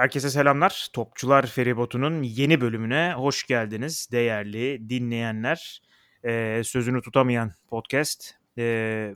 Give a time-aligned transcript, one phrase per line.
[0.00, 0.88] Herkese selamlar.
[0.92, 5.82] Topçular Feribotu'nun yeni bölümüne hoş geldiniz değerli dinleyenler.
[6.24, 8.34] Ee, sözünü tutamayan podcast.
[8.58, 9.14] Ee,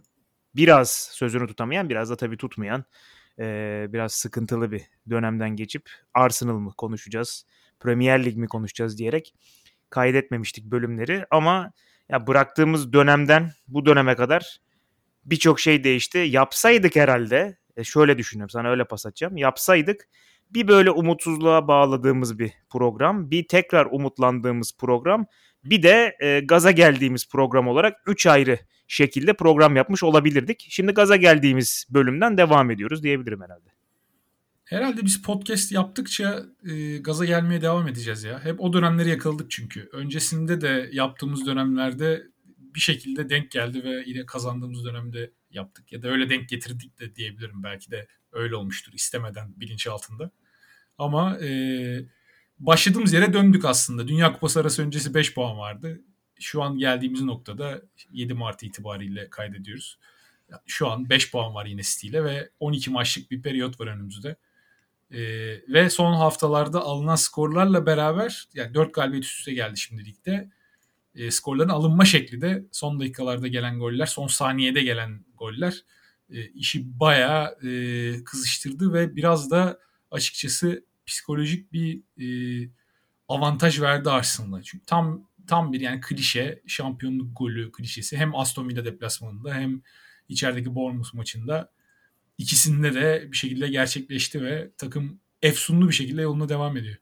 [0.57, 2.85] biraz sözünü tutamayan, biraz da tabii tutmayan.
[3.39, 7.47] Ee, biraz sıkıntılı bir dönemden geçip Arsenal mı konuşacağız,
[7.81, 9.35] Premier Lig mi konuşacağız diyerek
[9.91, 11.27] kaydetmemiştik bölümleri.
[11.31, 11.73] Ama
[12.09, 14.59] ya bıraktığımız dönemden bu döneme kadar
[15.25, 16.19] birçok şey değişti.
[16.19, 19.37] Yapsaydık herhalde, e şöyle düşünüyorum sana öyle pas atacağım.
[19.37, 20.09] Yapsaydık
[20.55, 25.27] bir böyle umutsuzluğa bağladığımız bir program, bir tekrar umutlandığımız program,
[25.65, 30.67] bir de e, gaza geldiğimiz program olarak 3 ayrı şekilde program yapmış olabilirdik.
[30.71, 33.69] Şimdi gaza geldiğimiz bölümden devam ediyoruz diyebilirim herhalde.
[34.65, 38.45] Herhalde biz podcast yaptıkça e, gaza gelmeye devam edeceğiz ya.
[38.45, 39.89] Hep o dönemleri yakaladık çünkü.
[39.93, 42.23] Öncesinde de yaptığımız dönemlerde
[42.75, 45.93] bir şekilde denk geldi ve yine kazandığımız dönemde yaptık.
[45.93, 47.63] Ya da öyle denk getirdik de diyebilirim.
[47.63, 50.31] Belki de öyle olmuştur istemeden bilinç altında.
[50.99, 51.49] Ama e,
[52.59, 54.09] başladığımız yere döndük aslında.
[54.09, 56.01] Dünya Kupası arası öncesi 5 puan vardı.
[56.41, 59.99] Şu an geldiğimiz noktada 7 Mart itibariyle kaydediyoruz.
[60.67, 64.37] Şu an 5 puan var yine City ve 12 maçlık bir periyot var önümüzde.
[65.11, 65.19] Ee,
[65.69, 70.51] ve son haftalarda alınan skorlarla beraber yani 4 galibiyet üst üste geldi şimdi ligde.
[71.15, 75.85] E, skorların alınma şekli de son dakikalarda gelen goller, son saniyede gelen goller
[76.31, 79.79] e, işi bayağı e, kızıştırdı ve biraz da
[80.15, 82.27] açıkçası psikolojik bir e,
[83.29, 84.63] avantaj verdi Arsenal'a.
[84.63, 89.83] Çünkü tam tam bir yani klişe şampiyonluk golü klişesi hem Aston Villa deplasmanında hem
[90.29, 91.71] içerideki Bournemouth maçında
[92.39, 96.97] ikisinde de bir şekilde gerçekleşti ve takım efsunlu bir şekilde yoluna devam ediyor.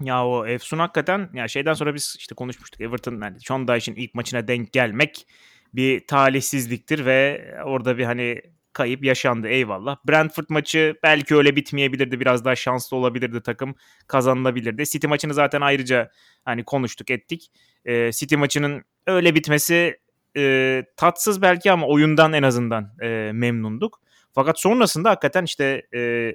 [0.00, 2.80] Ya o Efsun hakikaten ya şeyden sonra biz işte konuşmuştuk.
[2.80, 5.26] Everton yani Sean Dyche'in ilk maçına denk gelmek
[5.74, 8.42] bir talihsizliktir ve orada bir hani
[8.74, 9.96] kayıp yaşandı eyvallah.
[10.08, 12.20] Brentford maçı belki öyle bitmeyebilirdi.
[12.20, 13.74] Biraz daha şanslı olabilirdi takım.
[14.06, 14.84] Kazanılabilirdi.
[14.86, 16.10] City maçını zaten ayrıca
[16.44, 17.50] hani konuştuk ettik.
[17.84, 19.98] Ee, City maçının öyle bitmesi
[20.36, 24.00] e, tatsız belki ama oyundan en azından e, memnunduk.
[24.32, 26.32] Fakat sonrasında hakikaten işte e,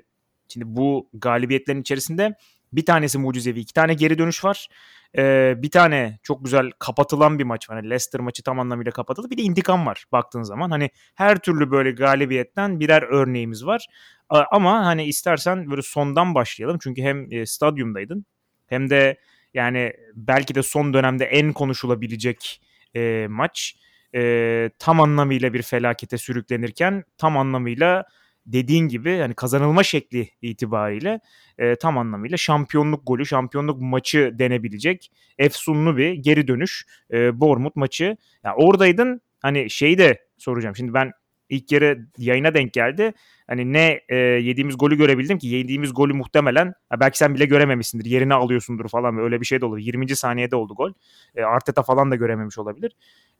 [0.47, 2.35] şimdi bu galibiyetlerin içerisinde
[2.73, 4.69] bir tanesi mucizevi, iki tane geri dönüş var.
[5.17, 7.77] Ee, bir tane çok güzel kapatılan bir maç var.
[7.77, 9.29] Hani Leicester maçı tam anlamıyla kapatıldı.
[9.29, 10.71] Bir de intikam var baktığın zaman.
[10.71, 13.85] Hani her türlü böyle galibiyetten birer örneğimiz var.
[14.29, 16.77] Ama hani istersen böyle sondan başlayalım.
[16.83, 18.25] Çünkü hem e, stadyumdaydın
[18.67, 19.19] hem de
[19.53, 22.61] yani belki de son dönemde en konuşulabilecek
[22.95, 23.75] e, maç.
[24.15, 28.05] E, tam anlamıyla bir felakete sürüklenirken tam anlamıyla
[28.53, 31.19] dediğin gibi yani kazanılma şekli itibariyle
[31.57, 38.17] e, tam anlamıyla şampiyonluk golü, şampiyonluk maçı denebilecek efsunlu bir geri dönüş e, Bournemouth maçı.
[38.43, 40.75] Yani oradaydın hani şeyi de soracağım.
[40.75, 41.11] Şimdi ben
[41.49, 43.13] ilk yarı yayına denk geldi.
[43.47, 48.05] Hani ne e, yediğimiz golü görebildim ki yediğimiz golü muhtemelen belki sen bile görememişsindir.
[48.05, 49.77] Yerine alıyorsundur falan öyle bir şey de olur.
[49.77, 50.15] 20.
[50.15, 50.93] saniyede oldu gol.
[51.35, 52.91] E, Arteta falan da görememiş olabilir.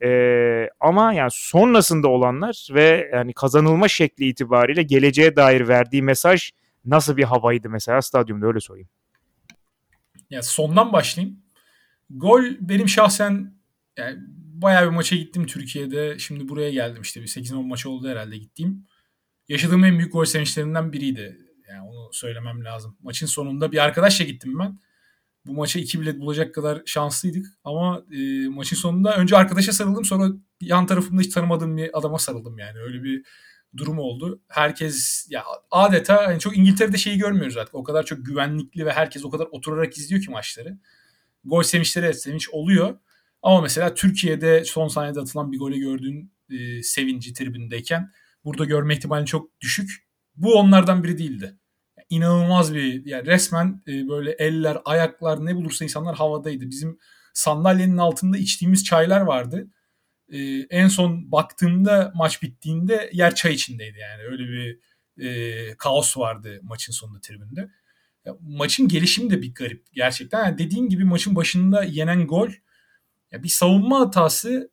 [0.03, 6.51] E, ama yani sonrasında olanlar ve yani kazanılma şekli itibariyle geleceğe dair verdiği mesaj
[6.85, 8.87] nasıl bir havaydı mesela stadyumda öyle sorayım.
[10.29, 11.37] Ya sondan başlayayım.
[12.09, 13.53] Gol benim şahsen
[13.97, 14.19] yani
[14.61, 16.19] bayağı bir maça gittim Türkiye'de.
[16.19, 18.87] Şimdi buraya geldim işte bir 8-10 maç oldu herhalde gittiğim.
[19.47, 21.37] Yaşadığım en büyük gol sevinçlerinden biriydi.
[21.69, 22.97] Yani onu söylemem lazım.
[23.01, 24.79] Maçın sonunda bir arkadaşla gittim ben.
[25.45, 27.45] Bu maça iki bilet bulacak kadar şanslıydık.
[27.63, 30.29] Ama e, maçın sonunda önce arkadaşa sarıldım sonra
[30.61, 32.79] yan tarafımda hiç tanımadığım bir adama sarıldım yani.
[32.79, 33.25] Öyle bir
[33.77, 34.41] durum oldu.
[34.47, 37.75] Herkes ya adeta yani çok İngiltere'de şeyi görmüyoruz artık.
[37.75, 40.77] O kadar çok güvenlikli ve herkes o kadar oturarak izliyor ki maçları.
[41.43, 42.97] Gol sevinçleri sevinç oluyor.
[43.41, 48.11] Ama mesela Türkiye'de son saniyede atılan bir gole gördüğün e, sevinci tribündeyken
[48.45, 49.91] burada görme ihtimali çok düşük.
[50.35, 51.57] Bu onlardan biri değildi.
[52.09, 56.69] İnanılmaz bir yani resmen e, böyle eller, ayaklar ne bulursa insanlar havadaydı.
[56.69, 56.99] Bizim
[57.33, 59.67] sandalyenin altında içtiğimiz çaylar vardı.
[60.31, 60.39] E,
[60.69, 64.23] en son baktığımda maç bittiğinde yer çay içindeydi yani.
[64.23, 64.79] Öyle bir
[65.25, 67.69] e, kaos vardı maçın sonunda tribünde.
[68.25, 70.45] Ya, maçın gelişimi de bir garip gerçekten.
[70.45, 72.49] Yani dediğin gibi maçın başında yenen gol
[73.31, 74.71] ya bir savunma hatası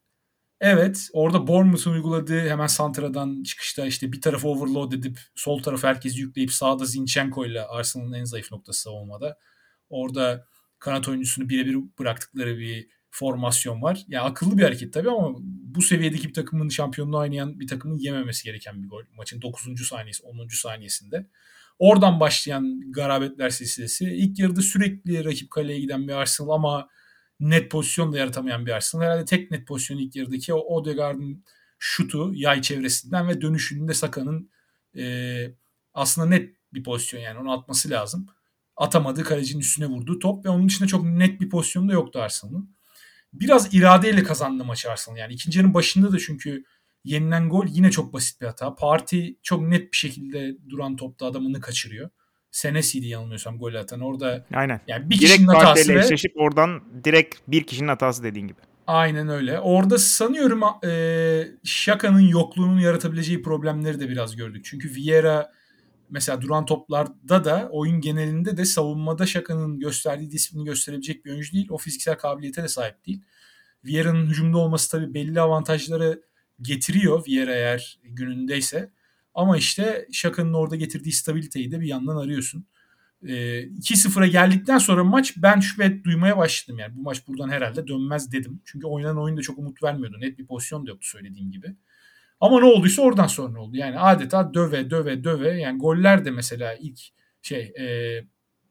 [0.60, 6.20] evet orada Bournemouth'un uyguladığı hemen Santra'dan çıkışta işte bir tarafı overload edip sol tarafı herkesi
[6.20, 9.38] yükleyip sağda Zinchenko ile Arsenal'ın en zayıf noktası savunmada.
[9.90, 10.46] Orada
[10.78, 13.96] kanat oyuncusunu birebir bıraktıkları bir formasyon var.
[13.96, 17.98] Ya yani akıllı bir hareket tabii ama bu seviyedeki bir takımın şampiyonluğu oynayan bir takımın
[17.98, 19.02] yememesi gereken bir gol.
[19.16, 19.86] Maçın 9.
[19.86, 20.48] saniyesi, 10.
[20.48, 21.26] saniyesinde.
[21.78, 24.04] Oradan başlayan garabetler silsilesi.
[24.04, 26.88] İlk yarıda sürekli rakip kaleye giden bir Arsenal ama
[27.40, 29.02] net pozisyon da yaratamayan bir Arsenal.
[29.02, 31.44] Herhalde tek net pozisyon ilk yarıdaki o Odegaard'ın
[31.78, 34.50] şutu yay çevresinden ve dönüşünde Saka'nın
[34.96, 35.04] e,
[35.94, 38.26] aslında net bir pozisyon yani onu atması lazım.
[38.76, 42.76] atamadığı kalecinin üstüne vurduğu top ve onun dışında çok net bir pozisyonu da yoktu Arsenal'ın.
[43.32, 45.18] Biraz iradeyle kazandı maçı Arsenal.
[45.18, 46.64] Yani ikinci yarının başında da çünkü
[47.04, 48.74] yenilen gol yine çok basit bir hata.
[48.74, 52.10] Parti çok net bir şekilde duran topta adamını kaçırıyor.
[52.50, 54.00] Senesi'ydi yanılmıyorsam gol atan.
[54.00, 54.80] Orada Aynen.
[54.88, 58.58] yani bir direkt kişinin hatası ve eşleşip oradan direkt bir kişinin hatası dediğin gibi.
[58.86, 59.60] Aynen öyle.
[59.60, 64.64] Orada sanıyorum e, Şaka'nın yokluğunun yaratabileceği problemleri de biraz gördük.
[64.64, 65.52] Çünkü Vieira
[66.10, 71.68] mesela duran toplarda da oyun genelinde de savunmada Şaka'nın gösterdiği disiplini gösterebilecek bir oyuncu değil.
[71.70, 73.22] O fiziksel kabiliyete de sahip değil.
[73.84, 76.22] Vieira'nın hücumda olması tabii belli avantajları
[76.62, 78.90] getiriyor Vieira eğer günündeyse.
[79.36, 82.66] Ama işte Şaka'nın orada getirdiği stabiliteyi de bir yandan arıyorsun.
[83.22, 86.78] E, 2-0'a geldikten sonra maç ben şüphe duymaya başladım.
[86.78, 88.62] Yani bu maç buradan herhalde dönmez dedim.
[88.64, 90.20] Çünkü oynanan oyun da çok umut vermiyordu.
[90.20, 91.76] Net bir pozisyon da yoktu söylediğim gibi.
[92.40, 93.76] Ama ne olduysa oradan sonra oldu.
[93.76, 95.60] Yani adeta döve döve döve.
[95.60, 96.98] Yani goller de mesela ilk
[97.42, 97.86] şey e,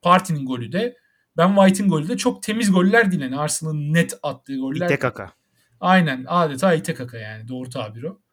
[0.02, 0.98] Parti'nin golü de
[1.38, 3.22] Ben White'in golü de çok temiz goller değil.
[3.22, 4.86] Yani Arsenal'ın net attığı goller.
[4.86, 5.32] İte kaka.
[5.80, 8.25] Aynen adeta ite kaka yani doğru tabir o.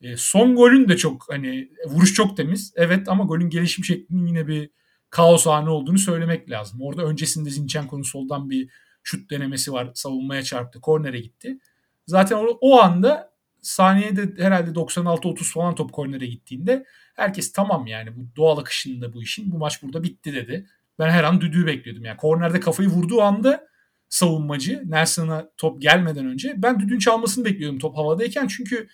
[0.00, 2.72] E, son golün de çok hani vuruş çok temiz.
[2.76, 4.70] Evet ama golün gelişim şeklinin yine bir
[5.10, 6.80] kaos anı olduğunu söylemek lazım.
[6.82, 8.70] Orada öncesinde Zinchenko'nun soldan bir
[9.02, 9.90] şut denemesi var.
[9.94, 10.80] Savunmaya çarptı.
[10.80, 11.58] Kornere gitti.
[12.06, 13.30] Zaten o, o anda
[13.62, 16.84] saniyede herhalde 96-30 falan top kornere gittiğinde
[17.16, 20.66] herkes tamam yani bu doğal akışında bu işin bu maç burada bitti dedi.
[20.98, 22.04] Ben her an düdüğü bekliyordum.
[22.04, 23.66] Yani kornerde kafayı vurduğu anda
[24.08, 28.88] savunmacı Nelson'a top gelmeden önce ben düdüğün çalmasını bekliyordum top havadayken çünkü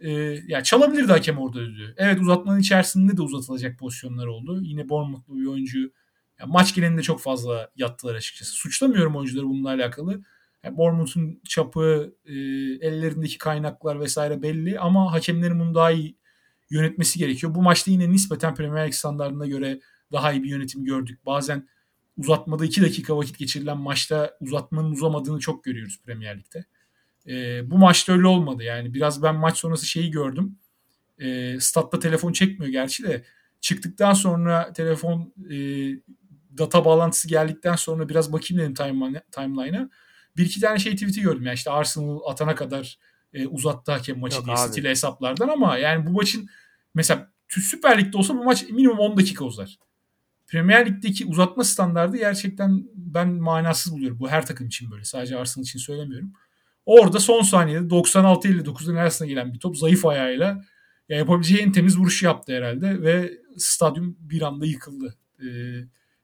[0.00, 0.10] e,
[0.46, 1.94] ya çalabilirdi hakem orada düdüğü.
[1.96, 4.60] Evet uzatmanın içerisinde de uzatılacak pozisyonlar oldu.
[4.62, 5.92] Yine Bournemouth'lu bir oyuncu
[6.40, 8.52] ya maç genelinde çok fazla yattılar açıkçası.
[8.52, 10.22] Suçlamıyorum oyuncuları bununla alakalı.
[10.64, 12.34] Yani Bournemouth'un çapı, e,
[12.86, 16.16] ellerindeki kaynaklar vesaire belli ama hakemlerin bunu daha iyi
[16.70, 17.54] yönetmesi gerekiyor.
[17.54, 19.80] Bu maçta yine nispeten Premier League standartına göre
[20.12, 21.26] daha iyi bir yönetim gördük.
[21.26, 21.68] Bazen
[22.16, 26.64] uzatmada 2 dakika vakit geçirilen maçta uzatmanın uzamadığını çok görüyoruz Premier Lig'de.
[27.28, 28.62] E, bu maçta öyle olmadı.
[28.62, 30.58] Yani biraz ben maç sonrası şeyi gördüm.
[31.18, 33.24] E, statta telefon çekmiyor gerçi de
[33.60, 35.56] çıktıktan sonra telefon e,
[36.58, 39.90] data bağlantısı geldikten sonra biraz bakayım dedim timeline, timeline'a.
[40.36, 41.46] Bir iki tane şey tweet'i gördüm.
[41.46, 42.98] Yani işte Arsenal atana kadar
[43.32, 46.48] e, uzattı hakem maçı Yok diye stile hesaplardan ama yani bu maçın
[46.94, 49.78] mesela Süper Lig'de olsa bu maç minimum 10 dakika uzar.
[50.46, 54.18] Premier Lig'deki uzatma standardı gerçekten ben manasız buluyorum.
[54.20, 55.04] Bu her takım için böyle.
[55.04, 56.32] Sadece Arsenal için söylemiyorum.
[56.88, 60.64] Orada son saniyede 96-59'da Nelson'a gelen bir top zayıf ayağıyla
[61.08, 65.14] ya yapabileceği en temiz vuruşu yaptı herhalde ve stadyum bir anda yıkıldı.
[65.40, 65.44] Ee,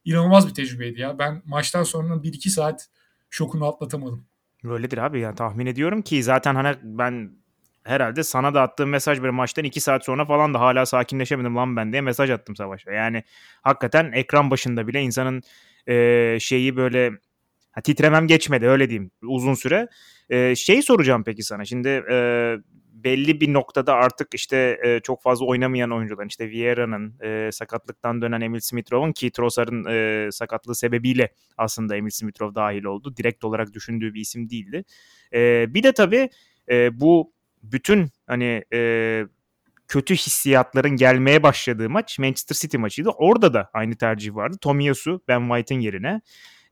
[0.04, 1.18] inanılmaz bir tecrübeydi ya.
[1.18, 2.88] Ben maçtan sonra 1-2 saat
[3.30, 4.26] şokunu atlatamadım.
[4.64, 7.30] Böyledir abi yani tahmin ediyorum ki zaten hani ben
[7.82, 11.76] herhalde sana da attığım mesaj bir maçtan 2 saat sonra falan da hala sakinleşemedim lan
[11.76, 12.92] ben diye mesaj attım Savaş'a.
[12.92, 13.22] Yani
[13.62, 15.42] hakikaten ekran başında bile insanın
[15.88, 17.12] e, şeyi böyle
[17.74, 19.88] ha, titremem geçmedi öyle diyeyim uzun süre.
[20.30, 22.56] E, şey soracağım peki sana şimdi e,
[23.04, 28.40] belli bir noktada artık işte e, çok fazla oynamayan oyuncuların işte Vieira'nın e, sakatlıktan dönen
[28.40, 33.16] Emil Smith-Rowe'un ki Trossard'ın e, sakatlığı sebebiyle aslında Emil Smith-Rowe dahil oldu.
[33.16, 34.84] Direkt olarak düşündüğü bir isim değildi.
[35.32, 36.28] E, bir de tabii
[36.70, 37.32] e, bu
[37.62, 39.22] bütün hani e,
[39.88, 43.08] kötü hissiyatların gelmeye başladığı maç Manchester City maçıydı.
[43.08, 44.56] Orada da aynı tercih vardı.
[44.60, 46.20] Tomiyasu Ben White'ın yerine.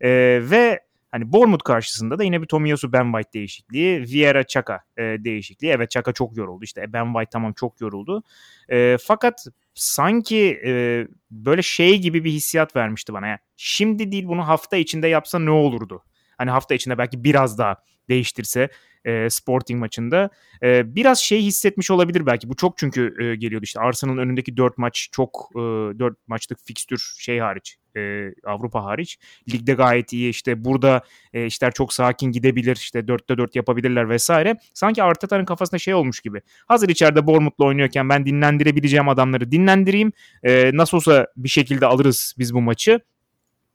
[0.00, 0.10] E,
[0.50, 0.80] ve
[1.12, 5.70] Hani Bournemouth karşısında da yine bir Tomiyasu Ben White değişikliği, Vieira Chaka e, değişikliği.
[5.70, 8.22] Evet Chaka çok yoruldu işte Ben White tamam çok yoruldu.
[8.68, 13.26] E, fakat sanki e, böyle şey gibi bir hissiyat vermişti bana.
[13.26, 16.02] Yani şimdi değil bunu hafta içinde yapsa ne olurdu?
[16.38, 17.76] Hani hafta içinde belki biraz daha
[18.08, 18.68] değiştirse
[19.04, 20.30] e, Sporting maçında.
[20.62, 22.48] E, biraz şey hissetmiş olabilir belki.
[22.48, 27.14] Bu çok çünkü e, geliyordu işte Arsenal'ın önündeki 4 maç çok e, 4 maçlık fikstür
[27.18, 29.18] şey hariç e, Avrupa hariç.
[29.52, 34.56] Ligde gayet iyi işte burada e, işler çok sakin gidebilir işte 4'te 4 yapabilirler vesaire.
[34.74, 36.42] Sanki Arteta'nın kafasında şey olmuş gibi.
[36.68, 40.12] Hazır içeride Bournemouth'la oynuyorken ben dinlendirebileceğim adamları dinlendireyim.
[40.42, 43.00] E, nasıl olsa bir şekilde alırız biz bu maçı.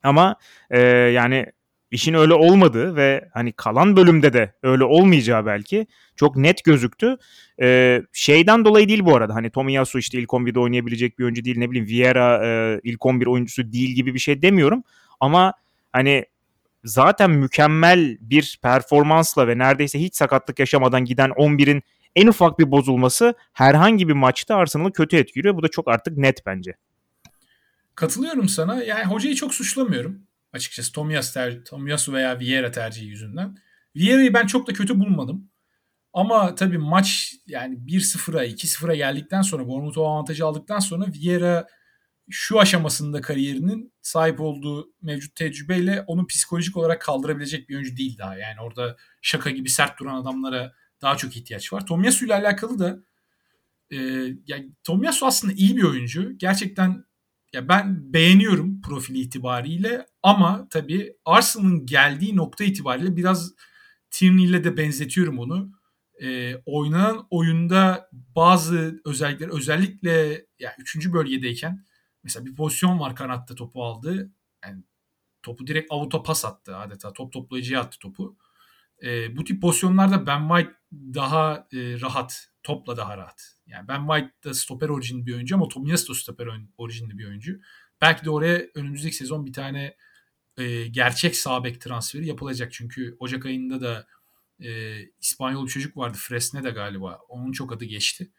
[0.04, 0.36] Ama
[0.70, 1.46] e, yani
[1.92, 7.18] işin öyle olmadığı ve hani kalan bölümde de öyle olmayacağı belki çok net gözüktü.
[7.62, 9.36] Ee, şeyden dolayı değil bu arada.
[9.36, 11.58] Hani Tomiyasu işte ilk 11'de oynayabilecek bir oyuncu değil.
[11.58, 14.84] Ne bileyim Vieira e, ilk 11 oyuncusu değil gibi bir şey demiyorum.
[15.20, 15.54] Ama
[15.94, 16.26] hani
[16.84, 21.84] zaten mükemmel bir performansla ve neredeyse hiç sakatlık yaşamadan giden 11'in
[22.16, 25.56] en ufak bir bozulması herhangi bir maçta Arsenal'ı kötü etkiliyor.
[25.56, 26.74] Bu da çok artık net bence.
[27.96, 28.84] Katılıyorum sana.
[28.84, 30.27] Yani hocayı çok suçlamıyorum
[30.58, 33.58] açıkçası Tomiyasu, ter, Tomiyasu veya Vieira tercihi yüzünden.
[33.96, 35.50] Vieira'yı ben çok da kötü bulmadım.
[36.14, 41.68] Ama tabii maç yani 1-0'a 2-0'a geldikten sonra Bournemouth o avantajı aldıktan sonra Vieira
[42.30, 48.38] şu aşamasında kariyerinin sahip olduğu mevcut tecrübeyle onu psikolojik olarak kaldırabilecek bir oyuncu değil daha.
[48.38, 51.86] Yani orada şaka gibi sert duran adamlara daha çok ihtiyaç var.
[51.86, 53.00] Tomiyasu ile alakalı da
[53.92, 53.98] e,
[54.48, 56.38] yani Tomiyasu aslında iyi bir oyuncu.
[56.38, 57.06] Gerçekten
[57.54, 63.54] ya ben beğeniyorum profili itibariyle ama tabii Arsenal'ın geldiği nokta itibariyle biraz
[64.12, 65.72] Tierney ile de benzetiyorum onu.
[66.22, 71.14] E, oynanan oyunda bazı özellikler özellikle ya 3.
[71.14, 71.86] bölgedeyken
[72.24, 74.32] mesela bir pozisyon var kanatta topu aldı.
[74.66, 74.84] Yani
[75.44, 77.14] topu direkt avuta pas attı adeta.
[77.14, 78.38] Top toplayıcıya attı topu.
[79.04, 82.48] E, bu tip pozisyonlarda Ben White daha e, rahat.
[82.64, 83.42] Topla daha rahat.
[83.68, 87.60] Yani Ben White da stoper orijinli bir oyuncu ama Tomiyasu da stoper orijinli bir oyuncu.
[88.02, 89.96] Belki de oraya önümüzdeki sezon bir tane
[90.58, 92.74] e, gerçek sağ bek transferi yapılacak.
[92.74, 94.08] Çünkü Ocak ayında da
[94.60, 96.18] e, İspanyol bir çocuk vardı.
[96.22, 97.20] Fresne de galiba.
[97.30, 98.32] Onun çok adı geçti.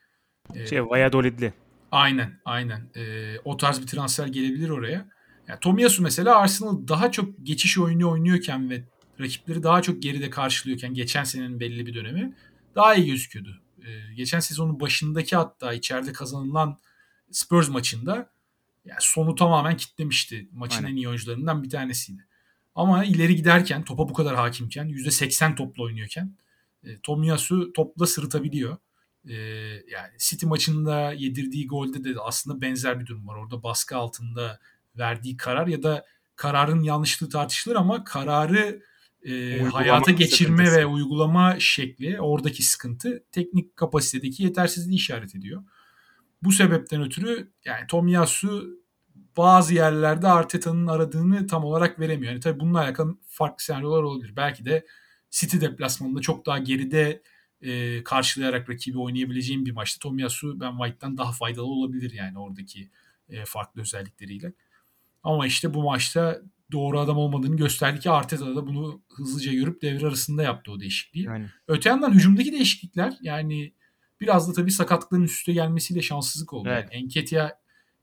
[0.55, 1.53] E, şey Valladolidli.
[1.91, 2.91] Aynen aynen.
[2.97, 5.09] E, o tarz bir transfer gelebilir oraya.
[5.49, 8.85] Yani Tomiyasu mesela Arsenal daha çok geçiş oyunu oynuyorken ve
[9.21, 12.35] rakipleri daha çok geride karşılıyorken geçen senenin belli bir dönemi
[12.75, 13.61] daha iyi gözüküyordu.
[13.87, 16.79] Ee, geçen sezonun başındaki hatta içeride kazanılan
[17.31, 18.31] Spurs maçında
[18.85, 20.49] yani sonu tamamen kitlemişti.
[20.53, 20.93] Maçın Aynen.
[20.93, 22.27] en iyi oyuncularından bir tanesiydi.
[22.75, 26.37] Ama ileri giderken topa bu kadar hakimken %80 topla oynuyorken
[26.85, 28.77] e, Tomiyasu topla sırıtabiliyor.
[29.29, 29.35] E,
[29.91, 33.37] yani City maçında yedirdiği golde de aslında benzer bir durum var.
[33.37, 34.59] Orada baskı altında
[34.99, 36.07] verdiği karar ya da
[36.37, 38.83] kararın yanlışlığı tartışılır ama kararı
[39.27, 40.77] e, hayata geçirme sıkıntısı.
[40.77, 45.63] ve uygulama şekli oradaki sıkıntı teknik kapasitedeki yetersizliği işaret ediyor.
[46.43, 48.79] Bu sebepten ötürü yani Tomiyasu
[49.37, 52.33] bazı yerlerde Arteta'nın aradığını tam olarak veremiyor.
[52.33, 54.37] Yani tabii bununla alakalı farklı senaryolar olabilir.
[54.37, 54.87] Belki de
[55.31, 57.23] City deplasmanında çok daha geride
[57.63, 62.91] e, karşılayarak rakibi oynayabileceğim bir maçta Tomiyasu Ben White'dan daha faydalı olabilir yani oradaki
[63.29, 64.53] e, farklı özellikleriyle.
[65.23, 70.07] Ama işte bu maçta doğru adam olmadığını gösterdi ki Arteta da bunu hızlıca görüp devre
[70.07, 71.25] arasında yaptı o değişikliği.
[71.25, 71.47] Yani.
[71.69, 73.75] Öte yandan hücumdaki değişiklikler yani
[74.21, 76.69] biraz da tabii sakatlıkların üstüne gelmesiyle şanssızlık oldu.
[76.69, 76.89] Evet.
[76.93, 77.51] Yani Enketia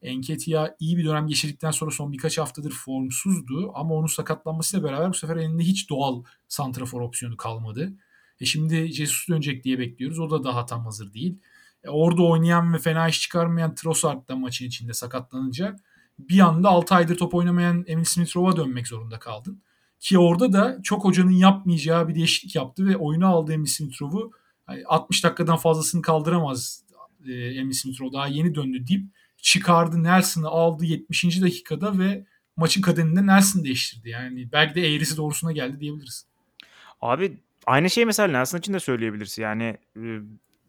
[0.01, 5.13] Enketia iyi bir dönem geçirdikten sonra son birkaç haftadır formsuzdu ama onun sakatlanmasıyla beraber bu
[5.13, 7.93] sefer elinde hiç doğal santrafor opsiyonu kalmadı.
[8.39, 10.19] E şimdi Jesus dönecek diye bekliyoruz.
[10.19, 11.39] O da daha tam hazır değil.
[11.83, 15.75] E orada oynayan ve fena iş çıkarmayan Trossard da maçın içinde sakatlanınca
[16.19, 19.61] bir anda 6 aydır top oynamayan Emil Smith-Rowe'a dönmek zorunda kaldın.
[19.99, 24.31] Ki orada da çok hocanın yapmayacağı bir değişiklik yaptı ve oyunu aldı Emil Smith-Rowe'u
[24.85, 26.85] 60 dakikadan fazlasını kaldıramaz
[27.27, 29.05] e, Emil Smith-Rowe daha yeni döndü deyip
[29.37, 31.41] çıkardı Nelson'ı aldı 70.
[31.41, 32.25] dakikada ve
[32.57, 34.09] maçın kaderinde Nelson değiştirdi.
[34.09, 36.25] Yani belki de eğrisi doğrusuna geldi diyebiliriz.
[37.01, 39.41] Abi aynı şey mesela Nelson için de söyleyebilirsin.
[39.41, 40.19] Yani e,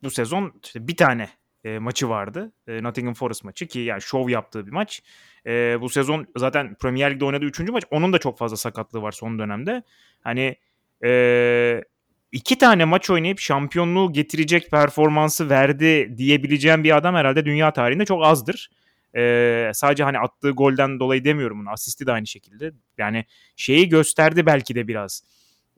[0.03, 1.29] bu sezon işte bir tane
[1.65, 2.53] e, maçı vardı.
[2.69, 5.03] E, Nottingham Forest maçı ki yani şov yaptığı bir maç.
[5.47, 7.85] E, bu sezon zaten Premier Lig'de oynadığı üçüncü maç.
[7.91, 9.83] Onun da çok fazla sakatlığı var son dönemde.
[10.21, 10.57] Hani
[11.05, 11.85] e,
[12.33, 18.25] iki tane maç oynayıp şampiyonluğu getirecek performansı verdi diyebileceğim bir adam herhalde dünya tarihinde çok
[18.25, 18.71] azdır.
[19.17, 21.71] Ee, sadece hani attığı golden dolayı demiyorum bunu.
[21.71, 22.73] Asisti de aynı şekilde.
[22.99, 23.25] Yani
[23.57, 25.23] şeyi gösterdi belki de biraz.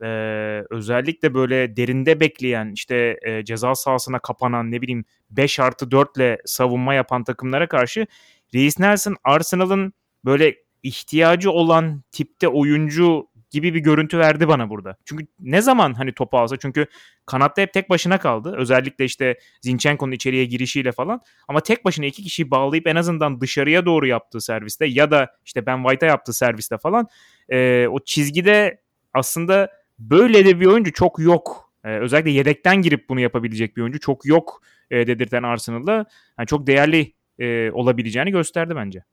[0.03, 6.17] Ee, özellikle böyle derinde bekleyen işte e, ceza sahasına kapanan ne bileyim 5 artı 4
[6.17, 8.07] ile savunma yapan takımlara karşı
[8.53, 9.93] Reis Nelson Arsenal'ın
[10.25, 14.97] böyle ihtiyacı olan tipte oyuncu gibi bir görüntü verdi bana burada.
[15.05, 16.85] Çünkü ne zaman hani topu alsa çünkü
[17.25, 18.55] kanatta hep tek başına kaldı.
[18.57, 21.21] Özellikle işte Zinchenko'nun içeriye girişiyle falan.
[21.47, 25.65] Ama tek başına iki kişiyi bağlayıp en azından dışarıya doğru yaptığı serviste ya da işte
[25.65, 27.07] Ben White'a yaptığı serviste falan
[27.49, 28.81] e, o çizgide
[29.13, 31.73] aslında böyle de bir oyuncu çok yok.
[31.83, 36.05] E, özellikle yedekten girip bunu yapabilecek bir oyuncu çok yok e, dedirten Arsenal'da.
[36.39, 39.03] Yani çok değerli e, olabileceğini gösterdi bence.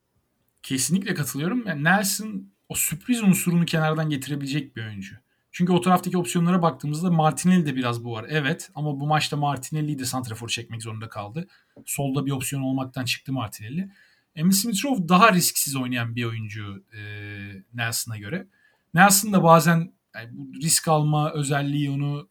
[0.63, 1.67] Kesinlikle katılıyorum.
[1.67, 5.17] Yani Nelson o sürpriz unsurunu kenardan getirebilecek bir oyuncu.
[5.53, 8.27] Çünkü o taraftaki opsiyonlara baktığımızda Martinelli de biraz bu var.
[8.29, 11.49] Evet ama bu maçta Martinelli'yi de santrafor çekmek zorunda kaldı.
[11.87, 13.91] Solda bir opsiyon olmaktan çıktı Martinelli.
[14.35, 17.01] Emil Smith daha risksiz oynayan bir oyuncu e,
[17.75, 18.47] Nelson'a göre.
[18.95, 22.29] Nelson da bazen yani bu risk alma özelliği onu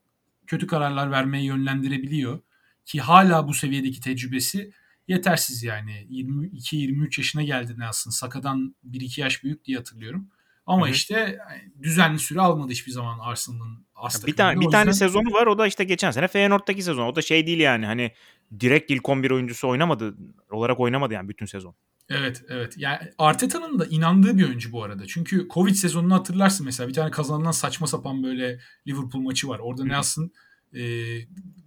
[0.48, 2.40] kötü kararlar vermeye yönlendirebiliyor.
[2.86, 4.72] Ki hala bu seviyedeki tecrübesi
[5.08, 6.08] yetersiz yani.
[6.10, 8.12] 22-23 yaşına geldi Nelson.
[8.12, 10.30] Sakadan 1-2 yaş büyük diye hatırlıyorum.
[10.66, 10.94] Ama Hı-hı.
[10.94, 11.40] işte
[11.84, 13.86] düzenli süre almadı hiçbir zaman Arsenal'ın
[14.28, 15.48] bir tane bir tane sezonu var.
[15.48, 17.06] O da işte geçen sene Feyenoord'daki sezon.
[17.08, 18.12] O da şey değil yani hani
[18.60, 20.16] direkt ilk 11 oyuncusu oynamadı
[20.52, 21.76] olarak oynamadı yani bütün sezon.
[22.10, 22.74] Evet evet.
[22.78, 25.08] Yani Arteta'nın da inandığı bir oyuncu bu arada.
[25.08, 26.90] Çünkü Covid sezonunu hatırlarsın mesela.
[26.90, 29.60] Bir tane kazanılan saçma sapan böyle Liverpool maçı var.
[29.60, 30.32] Orada Nelson
[30.74, 30.82] e,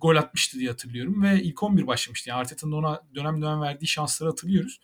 [0.00, 2.30] gol atmıştı diye hatırlıyorum ve ilk 11 başlamıştı.
[2.30, 4.80] Yani Arteta'nın ona dönem dönem verdiği şansları hatırlıyoruz.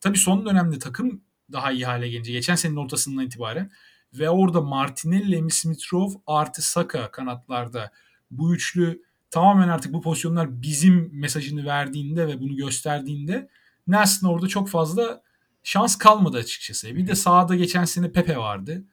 [0.00, 1.20] Tabii son dönemde takım
[1.52, 3.70] daha iyi hale gelince geçen senenin ortasından itibaren
[4.14, 7.92] ve orada Martinelli, Emil Smith-Rowe artı Saka kanatlarda
[8.30, 13.48] bu üçlü tamamen artık bu pozisyonlar bizim mesajını verdiğinde ve bunu gösterdiğinde
[13.86, 15.22] Nelson orada çok fazla
[15.62, 16.96] şans kalmadı açıkçası.
[16.96, 18.84] Bir de sahada geçen sene Pepe vardı.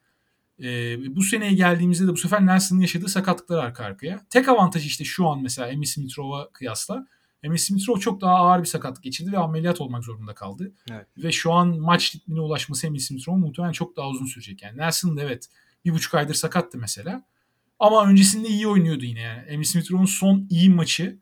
[0.59, 4.25] Ee, bu seneye geldiğimizde de bu sefer Nelson'ın yaşadığı sakatlıklar arka arkaya.
[4.29, 7.07] Tek avantajı işte şu an mesela Emil Smith-Rowe'a kıyasla.
[7.43, 10.71] Emil Smith-Rowe çok daha ağır bir sakatlık geçirdi ve ameliyat olmak zorunda kaldı.
[10.91, 11.07] Evet.
[11.17, 14.61] Ve şu an maç ritmine ulaşması Emil Smith-Rowe muhtemelen çok daha uzun sürecek.
[14.61, 15.49] Yani Nelson evet
[15.85, 17.23] bir buçuk aydır sakattı mesela.
[17.79, 19.41] Ama öncesinde iyi oynuyordu yine yani.
[19.47, 21.19] Emil Smith-Rowe'un son iyi maçı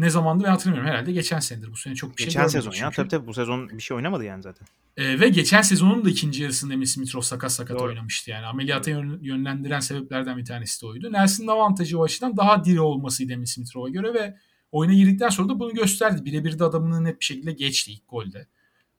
[0.00, 0.90] ne zamandı ben hatırlamıyorum.
[0.90, 1.70] Herhalde geçen senedir.
[1.72, 2.84] Bu sene çok bir geçen şey Geçen sezon çünkü.
[2.84, 4.66] ya tabii tabii bu sezon bir şey oynamadı yani zaten.
[4.96, 7.88] Ee, ve geçen sezonun da ikinci yarısında Emil Smith sakat sakat Doğru.
[7.88, 8.46] oynamıştı yani.
[8.46, 8.90] Ameliyata
[9.20, 11.12] yönlendiren sebeplerden bir tanesi de oydu.
[11.12, 14.36] Nelson'ın avantajı o açıdan daha diri olmasıydı Emil Smith göre ve
[14.72, 16.24] oyuna girdikten sonra da bunu gösterdi.
[16.24, 18.46] Birebir de adamını net bir şekilde geçti ilk golde.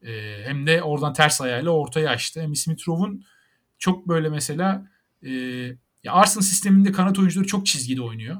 [0.02, 2.40] Ee, hem de oradan ters ayağıyla ortaya açtı.
[2.40, 2.82] Emil Smith
[3.78, 4.86] çok böyle mesela
[5.22, 5.30] e,
[6.04, 8.36] ya Arsenal sisteminde kanat oyuncuları çok çizgide oynuyor.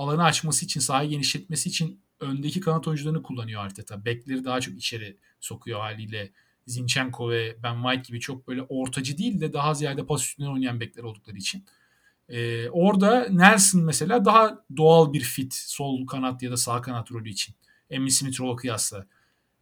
[0.00, 4.04] Alanı açması için, sahayı genişletmesi için öndeki kanat oyuncularını kullanıyor Arteta.
[4.04, 6.32] Bekleri daha çok içeri sokuyor haliyle.
[6.66, 10.80] Zinchenko ve Ben White gibi çok böyle ortacı değil de daha ziyade pas üstünden oynayan
[10.80, 11.64] bekler oldukları için.
[12.28, 17.28] Ee, orada Nelson mesela daha doğal bir fit sol kanat ya da sağ kanat rolü
[17.28, 17.54] için.
[17.90, 19.06] Emil Smith-Rowe'a kıyasla.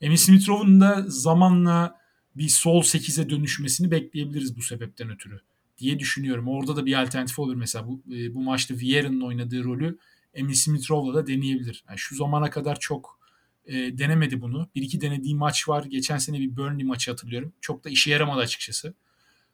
[0.01, 2.01] Emil Smith-Rowe'un da zamanla
[2.37, 5.41] bir sol 8'e dönüşmesini bekleyebiliriz bu sebepten ötürü
[5.79, 6.49] diye düşünüyorum.
[6.49, 7.89] Orada da bir alternatif olur mesela.
[7.89, 9.99] Bu, e, bu maçta Vieira'nın oynadığı rolü
[10.39, 11.85] Emil Smith-Rowe'la da deneyebilir.
[11.89, 13.19] Yani şu zamana kadar çok
[13.67, 14.69] e, denemedi bunu.
[14.75, 15.85] Bir iki denediği maç var.
[15.85, 17.53] Geçen sene bir Burnley maçı hatırlıyorum.
[17.61, 18.95] Çok da işe yaramadı açıkçası.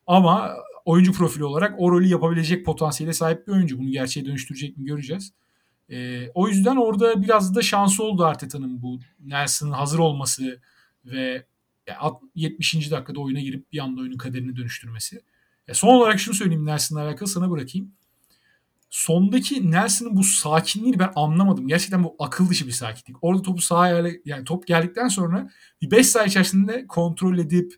[0.06, 3.78] Ama oyuncu profili olarak o rolü yapabilecek potansiyele sahip bir oyuncu.
[3.78, 5.32] Bunu gerçeğe dönüştürecek mi göreceğiz.
[5.90, 10.60] E, o yüzden orada biraz da şansı oldu Arteta'nın bu Nelson'ın hazır olması
[11.04, 11.46] ve
[12.34, 12.90] 70.
[12.90, 15.20] dakikada oyuna girip bir anda oyunun kaderini dönüştürmesi.
[15.68, 17.92] E son olarak şunu söyleyeyim Nelson'la alakalı sana bırakayım
[19.04, 21.68] sondaki Nelson'ın bu sakinliğini ben anlamadım.
[21.68, 23.24] Gerçekten bu akıl dışı bir sakinlik.
[23.24, 25.50] Orada topu sahaya yani top geldikten sonra
[25.82, 27.74] bir 5 saniye içerisinde kontrol edip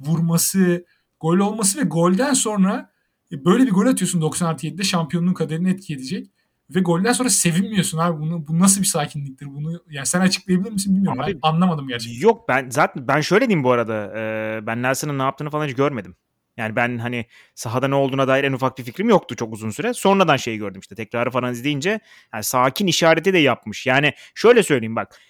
[0.00, 0.84] vurması,
[1.20, 2.90] gol olması ve golden sonra
[3.32, 6.30] e, böyle bir gol atıyorsun 90 artı 7'de şampiyonluğun kaderini etki edecek.
[6.70, 8.20] Ve golden sonra sevinmiyorsun abi.
[8.20, 9.46] Bunu, bu nasıl bir sakinliktir?
[9.46, 11.20] Bunu yani sen açıklayabilir misin bilmiyorum.
[11.20, 12.20] Abi, ben anlamadım gerçekten.
[12.20, 14.12] Yok ben zaten ben şöyle diyeyim bu arada.
[14.18, 16.16] E, ben Nelson'ın ne yaptığını falan hiç görmedim.
[16.56, 19.94] Yani ben hani sahada ne olduğuna dair en ufak bir fikrim yoktu çok uzun süre.
[19.94, 22.00] Sonradan şeyi gördüm işte tekrarı falan izleyince
[22.34, 23.86] yani sakin işareti de yapmış.
[23.86, 25.20] Yani şöyle söyleyeyim bak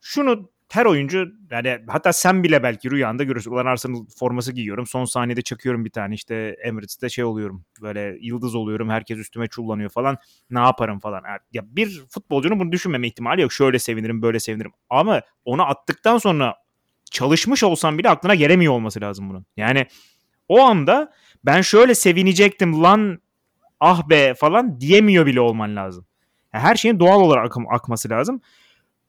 [0.00, 3.50] şunu her oyuncu yani hatta sen bile belki rüyanda görürsün.
[3.50, 4.86] Ulan Arsenal forması giyiyorum.
[4.86, 7.64] Son saniyede çakıyorum bir tane işte Emirates'te şey oluyorum.
[7.82, 8.90] Böyle yıldız oluyorum.
[8.90, 10.18] Herkes üstüme çullanıyor falan.
[10.50, 11.22] Ne yaparım falan.
[11.52, 13.52] Ya bir futbolcunun bunu düşünmeme ihtimali yok.
[13.52, 14.72] Şöyle sevinirim böyle sevinirim.
[14.90, 16.56] Ama onu attıktan sonra
[17.10, 19.46] çalışmış olsam bile aklına gelemiyor olması lazım bunun.
[19.56, 19.86] Yani
[20.52, 21.12] o anda
[21.44, 23.18] ben şöyle sevinecektim lan
[23.80, 26.06] ah be falan diyemiyor bile olman lazım.
[26.54, 28.40] Yani her şeyin doğal olarak akım, akması lazım.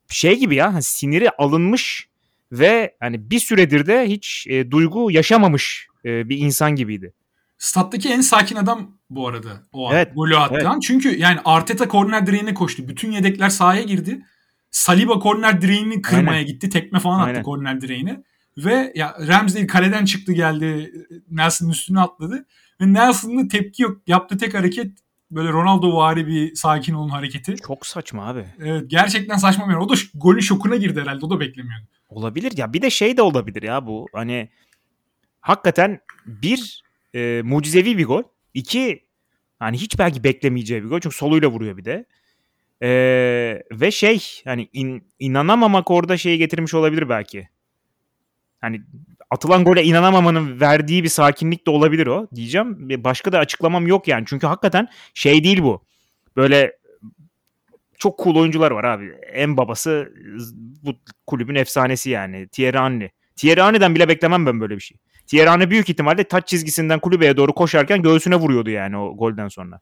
[0.10, 2.08] Şey gibi ya hani siniri alınmış
[2.52, 7.14] ve hani bir süredir de hiç e, duygu yaşamamış e, bir insan gibiydi.
[7.58, 9.96] Stat'taki en sakin adam bu arada o an.
[9.96, 10.82] Evet, golü attığı evet.
[10.82, 12.88] Çünkü yani Arteta korner direğine koştu.
[12.88, 14.26] Bütün yedekler sahaya girdi.
[14.72, 16.46] Saliba korner direğini kırmaya Aynen.
[16.46, 16.70] gitti.
[16.70, 17.44] Tekme falan attı Aynen.
[17.44, 18.24] korner direğine.
[18.58, 20.94] Ve ya Ramsdale kaleden çıktı geldi.
[21.30, 22.46] Nelson'ın üstüne atladı.
[22.82, 24.02] Ve Nelson'ın tepki yok.
[24.08, 24.98] Yaptığı tek hareket
[25.32, 27.56] böyle Ronaldo vari bir sakin olun hareketi.
[27.56, 28.46] Çok saçma abi.
[28.60, 31.26] Evet gerçekten saçma bir O da golün şokuna girdi herhalde.
[31.26, 31.86] O da beklemiyordu.
[32.10, 32.74] Olabilir ya.
[32.74, 34.08] Bir de şey de olabilir ya bu.
[34.14, 34.50] Hani
[35.42, 36.84] hakikaten bir
[37.16, 38.24] e, mucizevi bir gol.
[38.54, 39.06] İki
[39.60, 41.00] hani hiç belki beklemeyeceği bir gol.
[41.00, 42.06] Çünkü soluyla vuruyor bir de.
[42.82, 47.50] Ee, ve şey hani in, inanamamak orada şeyi getirmiş olabilir belki
[48.64, 48.82] hani
[49.30, 52.78] atılan gole inanamamanın verdiği bir sakinlik de olabilir o diyeceğim.
[53.04, 54.24] Başka da açıklamam yok yani.
[54.28, 55.84] Çünkü hakikaten şey değil bu.
[56.36, 56.78] Böyle
[57.98, 59.12] çok cool oyuncular var abi.
[59.34, 60.14] En babası
[60.84, 60.96] bu
[61.28, 62.48] kulübün efsanesi yani.
[62.48, 63.12] Thierry Henry.
[63.36, 64.98] Thierry Henry'den bile beklemem ben böyle bir şey.
[65.28, 69.80] Thierry Henry büyük ihtimalle taç çizgisinden kulübeye doğru koşarken göğsüne vuruyordu yani o golden sonra.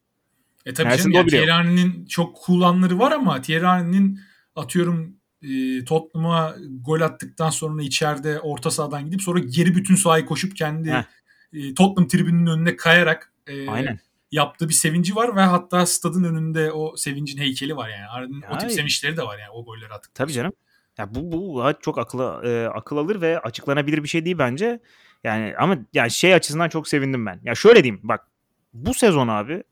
[0.65, 4.19] E tabii Ersin canım yani Thierry Henry'nin çok cool anları var ama Thierry Henry'nin
[4.55, 10.55] atıyorum e, Tottenham'a gol attıktan sonra içeride orta sahadan gidip sonra geri bütün sahayı koşup
[10.55, 11.05] kendi
[11.53, 13.99] e, Tottenham tribününün önüne kayarak e, Aynen.
[14.31, 18.33] yaptığı bir sevinci var ve hatta stadın önünde o sevincin heykeli var yani.
[18.43, 20.53] Ya, o tip sevinçleri de var yani o golleri attıktan Tabii canım.
[20.97, 24.79] Ya bu bu çok akıl e, akıl alır ve açıklanabilir bir şey değil bence.
[25.23, 27.39] Yani ama yani şey açısından çok sevindim ben.
[27.43, 28.27] Ya şöyle diyeyim bak
[28.73, 29.63] bu sezon abi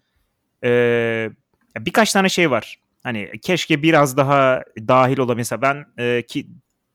[0.63, 1.31] e,
[1.77, 2.79] birkaç tane şey var.
[3.03, 6.47] Hani keşke biraz daha dahil ola mesela ben e, ki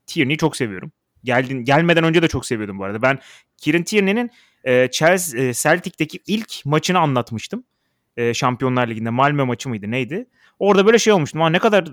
[0.06, 0.92] Tierney'i çok seviyorum.
[1.24, 3.02] Geldin, gelmeden önce de çok seviyordum bu arada.
[3.02, 3.18] Ben
[3.56, 4.30] Kieran Tierney'nin
[4.64, 7.64] e, Chelsea e, Celtic'teki ilk maçını anlatmıştım.
[8.16, 10.26] E, Şampiyonlar Ligi'nde Malmö maçı mıydı neydi?
[10.58, 11.40] Orada böyle şey olmuştum.
[11.40, 11.84] Ha ne kadar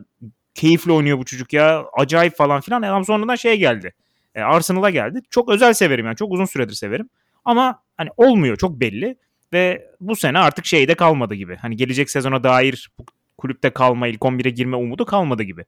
[0.54, 1.86] keyifli oynuyor bu çocuk ya.
[1.93, 2.82] Acayip falan filan.
[2.82, 3.93] Adam sonradan şeye geldi.
[4.36, 5.21] E, Arsenal'a geldi.
[5.30, 6.15] Çok özel severim yani.
[6.15, 7.10] Çok uzun süredir severim.
[7.45, 9.15] Ama hani olmuyor çok belli.
[9.54, 11.56] Ve bu sene artık şeyde kalmadı gibi.
[11.56, 13.06] Hani gelecek sezona dair bu
[13.38, 15.65] kulüpte kalma, ilk 11'e girme umudu kalmadı gibi.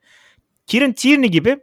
[0.65, 1.57] Kieran Tierney gibi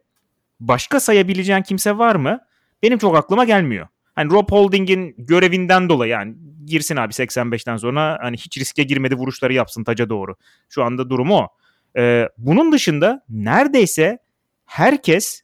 [0.60, 2.38] başka sayabileceğin kimse var mı?
[2.82, 3.88] Benim çok aklıma gelmiyor.
[4.14, 6.34] Hani Rob Holding'in görevinden dolayı yani
[6.66, 10.36] girsin abi 85'ten sonra hani hiç riske girmedi vuruşları yapsın taca doğru.
[10.68, 11.48] Şu anda durumu o.
[11.96, 14.18] Ee, bunun dışında neredeyse
[14.66, 15.42] herkes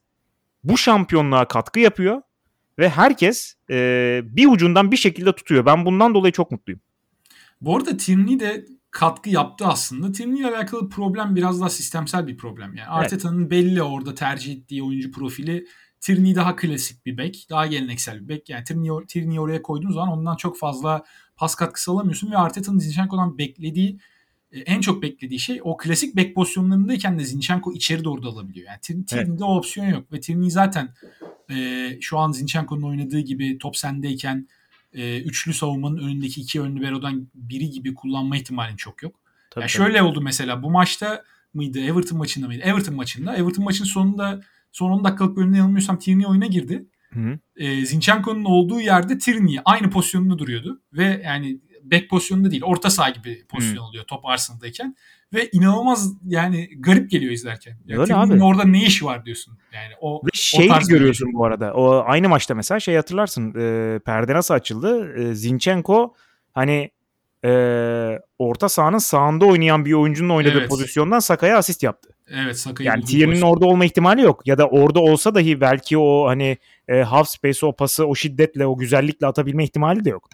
[0.63, 2.21] bu şampiyonluğa katkı yapıyor
[2.79, 5.65] ve herkes e, bir ucundan bir şekilde tutuyor.
[5.65, 6.81] Ben bundan dolayı çok mutluyum.
[7.61, 8.65] Bu arada Tierney de
[8.97, 10.11] katkı yaptı aslında.
[10.11, 12.75] Tierney ile alakalı problem biraz daha sistemsel bir problem.
[12.75, 12.89] Yani evet.
[12.89, 15.67] Arteta'nın belli orada tercih ettiği oyuncu profili
[15.99, 18.49] Tierney daha klasik bir bek, daha geleneksel bir bek.
[18.49, 21.03] Yani Tierney'i Tierney oraya koyduğun zaman ondan çok fazla
[21.35, 23.99] pas katkısı alamıyorsun ve Arteta'nın Zinchenko'dan beklediği
[24.51, 28.67] e, en çok beklediği şey o klasik bek pozisyonlarındayken de Zinchenko içeri doğru da alabiliyor.
[28.67, 29.41] Yani Tierney'de evet.
[29.41, 30.93] o opsiyon yok ve Tierney zaten
[31.49, 34.47] e, şu an Zinchenko'nun oynadığı gibi top sendeyken
[34.97, 39.15] e, üçlü savunmanın önündeki iki önlü berodan biri gibi kullanma ihtimalin çok yok.
[39.49, 39.77] Tabii, yani tabii.
[39.77, 42.61] şöyle oldu mesela bu maçta mıydı Everton maçında mıydı?
[42.63, 43.35] Everton maçında.
[43.35, 46.85] Everton maçın sonunda son 10 dakikalık bölümde yanılmıyorsam Tierney oyuna girdi.
[47.13, 51.59] Hı E, Zinchenko'nun olduğu yerde Tierney aynı pozisyonunda duruyordu ve yani
[51.91, 54.95] back pozisyonunda değil orta saha gibi pozisyon oluyor top Arsenal'dayken
[55.33, 57.77] ve inanılmaz yani garip geliyor izlerken.
[57.85, 58.43] Yani Öyle abi.
[58.43, 59.57] orada ne iş var diyorsun.
[59.73, 61.33] Yani o Ve şey o görüyorsun şey.
[61.33, 61.73] bu arada.
[61.73, 63.49] O aynı maçta mesela şey hatırlarsın.
[63.49, 65.13] E, perde nasıl açıldı?
[65.13, 66.13] E, Zinchenko
[66.53, 66.91] hani
[67.45, 67.51] e,
[68.39, 70.69] orta sahanın sağında oynayan bir oyuncunun oynadığı evet.
[70.69, 72.09] pozisyondan Saka'ya asist yaptı.
[72.29, 74.47] Evet Saka'yı Yani Tierney'nin orada olma ihtimali yok.
[74.47, 78.65] Ya da orada olsa dahi belki o hani e, half space o pası o şiddetle
[78.65, 80.29] o güzellikle atabilme ihtimali de yok.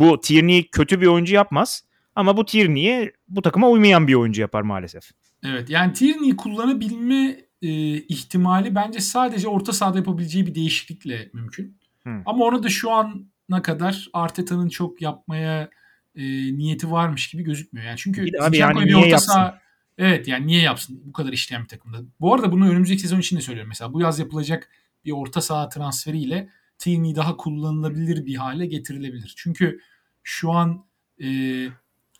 [0.00, 1.82] Bu Tierney kötü bir oyuncu yapmaz.
[2.14, 5.10] Ama bu Tierney'i bu takıma uymayan bir oyuncu yapar maalesef.
[5.44, 11.78] Evet yani Tierney'i kullanabilme e, ihtimali bence sadece orta sahada yapabileceği bir değişiklikle mümkün.
[12.02, 12.22] Hmm.
[12.26, 15.70] Ama onu da şu ana kadar Arteta'nın çok yapmaya
[16.14, 16.22] e,
[16.56, 17.86] niyeti varmış gibi gözükmüyor.
[17.86, 19.32] Yani çünkü abi yani bir orta yapsın?
[19.32, 19.66] saha
[19.98, 21.98] Evet yani niye yapsın bu kadar işleyen bir takımda.
[22.20, 23.68] Bu arada bunu önümüzdeki sezon için de söylüyorum.
[23.68, 24.68] Mesela bu yaz yapılacak
[25.04, 26.48] bir orta saha transferiyle
[26.78, 29.34] Tierney daha kullanılabilir bir hale getirilebilir.
[29.36, 29.80] Çünkü
[30.22, 30.84] şu an
[31.22, 31.28] e,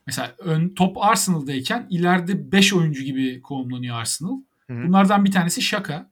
[0.07, 4.41] mesela ön top Arsenal'dayken ileride 5 oyuncu gibi konumlanıyor Arsenal.
[4.67, 4.89] Hı-hı.
[4.89, 6.11] Bunlardan bir tanesi Şaka.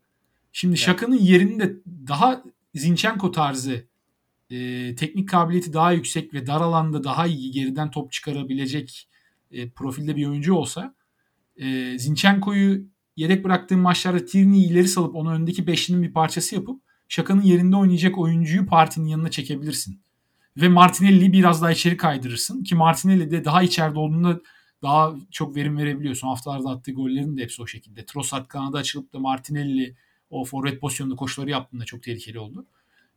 [0.53, 2.43] Şimdi Şaka'nın yerinde daha
[2.75, 3.85] Zinchenko tarzı
[4.51, 9.09] e, teknik kabiliyeti daha yüksek ve dar alanda daha iyi geriden top çıkarabilecek
[9.51, 10.95] e, profilde bir oyuncu olsa
[11.57, 17.43] e, Zinchenko'yu yedek bıraktığın maçlarda Tierney'i ileri salıp onu öndeki beşlinin bir parçası yapıp Şaka'nın
[17.43, 20.05] yerinde oynayacak oyuncuyu partinin yanına çekebilirsin
[20.57, 24.41] ve Martinelli'yi biraz daha içeri kaydırırsın ki Martinelli de daha içeride olduğunda
[24.83, 26.15] daha çok verim verebiliyor.
[26.15, 28.07] Son haftalarda attığı gollerin de hepsi o şekilde.
[28.07, 29.97] Trossard kanada açılıp da Martinelli
[30.31, 32.67] o forvet pozisyonunda koşuları yaptığında çok tehlikeli oldu.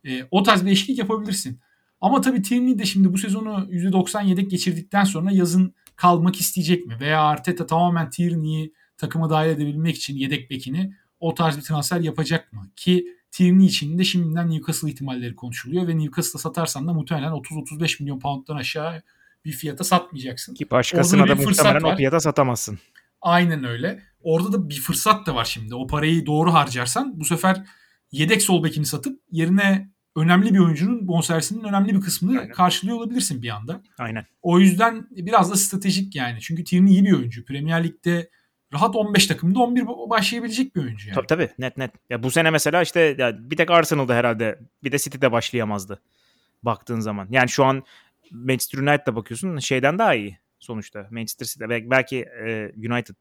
[0.04, 1.60] E, o tarz bir değişiklik yapabilirsin.
[2.00, 6.96] Ama tabii Tierney de şimdi bu sezonu %90 yedek geçirdikten sonra yazın kalmak isteyecek mi?
[7.00, 12.52] Veya Arteta tamamen Tierney'i takıma dahil edebilmek için yedek bekini o tarz bir transfer yapacak
[12.52, 12.70] mı?
[12.76, 13.06] Ki
[13.38, 18.56] Tierney için de şimdiden Newcastle ihtimalleri konuşuluyor ve Newcastle'a satarsan da muhtemelen 30-35 milyon pound'dan
[18.56, 19.02] aşağı
[19.44, 20.54] bir fiyata satmayacaksın.
[20.54, 22.78] Ki başkasına da muhtemelen o fiyata satamazsın.
[23.20, 24.02] Aynen öyle.
[24.22, 25.74] Orada da bir fırsat da var şimdi.
[25.74, 27.62] O parayı doğru harcarsan bu sefer
[28.12, 32.52] yedek sol bekini satıp yerine önemli bir oyuncunun bonservisinin önemli bir kısmını Aynen.
[32.52, 33.82] karşılıyor olabilirsin bir anda.
[33.98, 34.26] Aynen.
[34.42, 36.40] O yüzden biraz da stratejik yani.
[36.40, 37.44] Çünkü Tierney iyi bir oyuncu.
[37.44, 38.30] Premier Lig'de
[38.72, 41.14] rahat 15 takımda 11 başlayabilecek bir oyuncu yani.
[41.14, 41.90] Tabii tabii net net.
[42.10, 46.02] Ya bu sene mesela işte ya bir tek Arsenal'da herhalde bir de City'de başlayamazdı
[46.62, 47.28] baktığın zaman.
[47.30, 47.82] Yani şu an
[48.30, 51.08] Manchester United'a bakıyorsun şeyden daha iyi sonuçta.
[51.10, 53.14] Manchester City belki e, United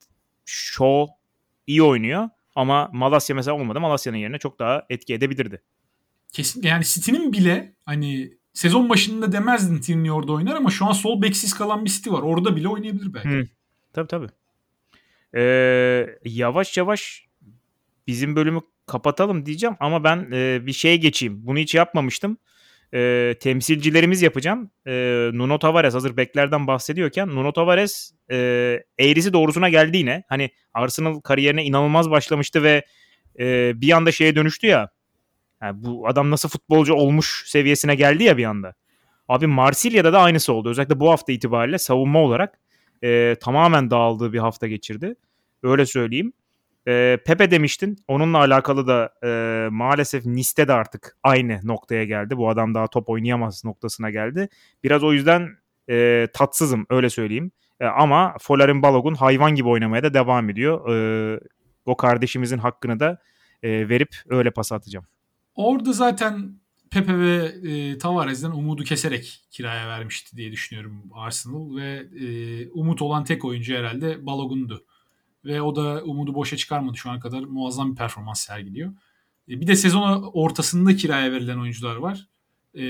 [0.45, 1.13] Shaw
[1.67, 3.79] iyi oynuyor ama Malasya mesela olmadı.
[3.79, 5.61] Malasya'nın yerine çok daha etki edebilirdi.
[6.31, 11.21] Kesinlikle yani City'nin bile hani sezon başında demezdin Tierney orada oynar ama şu an sol
[11.21, 12.21] beksiz kalan bir City var.
[12.21, 13.29] Orada bile oynayabilir belki.
[13.29, 13.43] Hmm.
[13.93, 14.27] Tabii tabii.
[15.35, 17.27] Ee, yavaş yavaş
[18.07, 21.47] bizim bölümü kapatalım diyeceğim ama ben e, bir şeye geçeyim.
[21.47, 22.37] Bunu hiç yapmamıştım.
[22.93, 24.71] E, temsilcilerimiz yapacağım.
[24.87, 24.91] E,
[25.33, 28.35] Nuno Tavares hazır beklerden bahsediyorken Nuno Tavares e,
[28.99, 30.23] eğrisi doğrusuna geldi yine.
[30.29, 32.85] Hani Arsenal kariyerine inanılmaz başlamıştı ve
[33.39, 34.89] e, bir anda şeye dönüştü ya.
[35.61, 38.73] Yani bu adam nasıl futbolcu olmuş seviyesine geldi ya bir anda.
[39.27, 40.69] Abi Marsilya'da da aynısı oldu.
[40.69, 42.59] Özellikle bu hafta itibariyle savunma olarak
[43.03, 45.15] e, tamamen dağıldığı bir hafta geçirdi.
[45.63, 46.33] Öyle söyleyeyim.
[46.87, 47.97] E, Pepe demiştin.
[48.07, 49.29] Onunla alakalı da e,
[49.69, 52.37] maalesef Nice'de de artık aynı noktaya geldi.
[52.37, 54.49] Bu adam daha top oynayamaz noktasına geldi.
[54.83, 55.49] Biraz o yüzden
[55.89, 57.51] e, tatsızım öyle söyleyeyim.
[57.79, 60.89] E, ama Folarin Balogun hayvan gibi oynamaya da devam ediyor.
[60.89, 61.39] E,
[61.85, 63.17] o kardeşimizin hakkını da
[63.63, 65.05] e, verip öyle pas atacağım.
[65.55, 66.59] Orada zaten
[66.91, 73.23] Pepe ve e, Tavares'den umudu keserek kiraya vermişti diye düşünüyorum Arsenal ve e, umut olan
[73.23, 74.85] tek oyuncu herhalde Balogun'du.
[75.45, 78.93] Ve o da umudu boşa çıkarmadı şu ana kadar muazzam bir performans sergiliyor.
[79.49, 82.27] E, bir de sezon ortasında kiraya verilen oyuncular var.
[82.75, 82.83] E,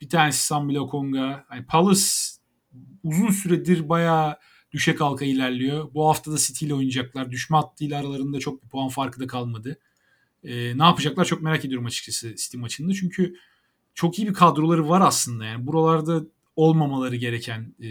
[0.00, 1.46] bir tanesi Sambi Lokonga.
[1.52, 2.02] Yani Palace
[3.02, 4.38] uzun süredir bayağı
[4.72, 5.94] düşe kalka ilerliyor.
[5.94, 7.30] Bu hafta da City ile oynayacaklar.
[7.30, 9.78] Düşme hattıyla aralarında çok bir puan farkı da kalmadı.
[10.44, 12.92] E, ne yapacaklar çok merak ediyorum açıkçası City maçında.
[12.92, 13.34] Çünkü
[13.94, 15.44] çok iyi bir kadroları var aslında.
[15.44, 16.22] Yani buralarda
[16.56, 17.88] olmamaları gereken e,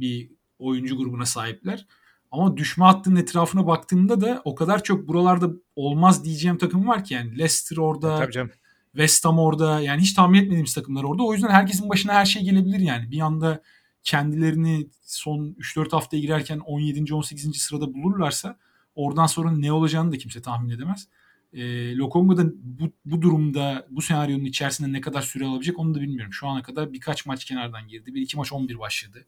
[0.00, 1.86] bir oyuncu grubuna sahipler.
[2.30, 7.14] Ama düşme hattının etrafına baktığımda da o kadar çok buralarda olmaz diyeceğim takım var ki
[7.14, 8.50] yani Leicester orada, Tabii canım.
[8.92, 11.22] West Ham orada yani hiç tahmin etmediğimiz takımlar orada.
[11.22, 13.10] O yüzden herkesin başına her şey gelebilir yani.
[13.10, 13.62] Bir anda
[14.02, 17.14] kendilerini son 3-4 haftaya girerken 17.
[17.14, 17.56] 18.
[17.56, 18.58] sırada bulurlarsa
[18.94, 21.08] oradan sonra ne olacağını da kimse tahmin edemez.
[21.52, 26.00] E, Lokonga da bu, bu durumda bu senaryonun içerisinde ne kadar süre alabilecek onu da
[26.00, 26.32] bilmiyorum.
[26.32, 28.14] Şu ana kadar birkaç maç kenardan girdi.
[28.14, 29.26] Bir iki maç 11 başladı.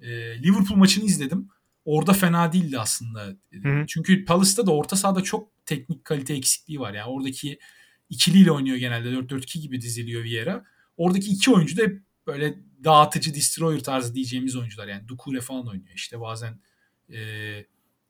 [0.00, 0.08] E,
[0.42, 1.48] Liverpool maçını izledim.
[1.84, 3.36] Orada fena değildi aslında.
[3.52, 3.84] Hı hı.
[3.88, 6.94] Çünkü Palace'da da orta sahada çok teknik kalite eksikliği var.
[6.94, 7.58] Yani oradaki
[8.10, 9.08] ikiliyle oynuyor genelde.
[9.08, 10.64] 4-4-2 gibi diziliyor Vieira.
[10.96, 14.88] Oradaki iki oyuncu da hep böyle dağıtıcı, destroyer tarzı diyeceğimiz oyuncular.
[14.88, 15.94] Yani Dukure falan oynuyor.
[15.94, 16.60] İşte bazen
[17.12, 17.20] e,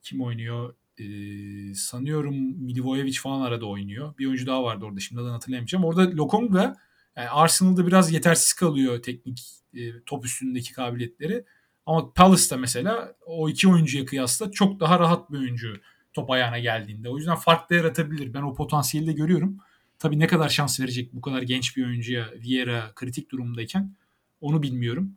[0.03, 0.75] kim oynuyor?
[1.01, 4.19] E, sanıyorum Milivojevic falan arada oynuyor.
[4.19, 5.01] Bir oyuncu daha vardı orada.
[5.01, 5.85] Şimdi adını hatırlayamayacağım.
[5.85, 6.77] Orada Lokonga
[7.17, 9.43] yani Arsenal'da biraz yetersiz kalıyor teknik
[9.75, 11.45] e, top üstündeki kabiliyetleri.
[11.87, 15.75] Ama Palace'da mesela o iki oyuncuya kıyasla çok daha rahat bir oyuncu
[16.13, 17.09] top ayağına geldiğinde.
[17.09, 18.35] O yüzden fark da yaratabilir.
[18.35, 19.59] Ben o potansiyeli de görüyorum.
[19.99, 23.95] Tabii ne kadar şans verecek bu kadar genç bir oyuncuya Vieira kritik durumdayken
[24.41, 25.17] onu bilmiyorum.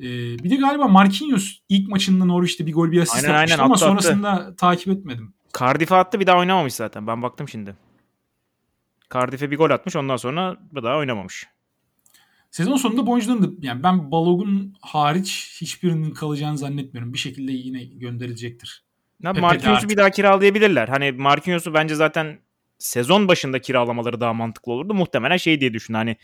[0.00, 0.04] Ee,
[0.38, 3.74] bir de galiba Marquinhos ilk maçında Norwich'te bir gol bir asist Aynen, atmıştı aynen, ama
[3.74, 5.34] attı, sonrasında takip etmedim.
[5.58, 7.06] Cardiff'e attı bir daha oynamamış zaten.
[7.06, 7.76] Ben baktım şimdi.
[9.14, 11.46] Cardiff'e bir gol atmış ondan sonra bir daha oynamamış.
[12.50, 17.12] Sezon sonunda bu oyuncuların da yani ben Balogun hariç hiçbirinin kalacağını zannetmiyorum.
[17.12, 18.84] Bir şekilde yine gönderilecektir.
[19.22, 20.88] Ya Marquinhos'u bir daha kiralayabilirler.
[20.88, 22.40] Hani Marquinhos'u bence zaten
[22.78, 24.94] sezon başında kiralamaları daha mantıklı olurdu.
[24.94, 26.16] Muhtemelen şey diye düşün hani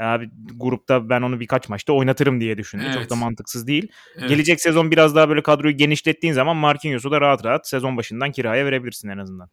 [0.00, 2.82] abi grupta ben onu birkaç maçta oynatırım diye düşündü.
[2.86, 2.94] Evet.
[2.94, 3.88] Çok da mantıksız değil.
[4.16, 4.28] Evet.
[4.28, 8.66] Gelecek sezon biraz daha böyle kadroyu genişlettiğin zaman Marquinhos'u da rahat rahat sezon başından kiraya
[8.66, 9.48] verebilirsin en azından.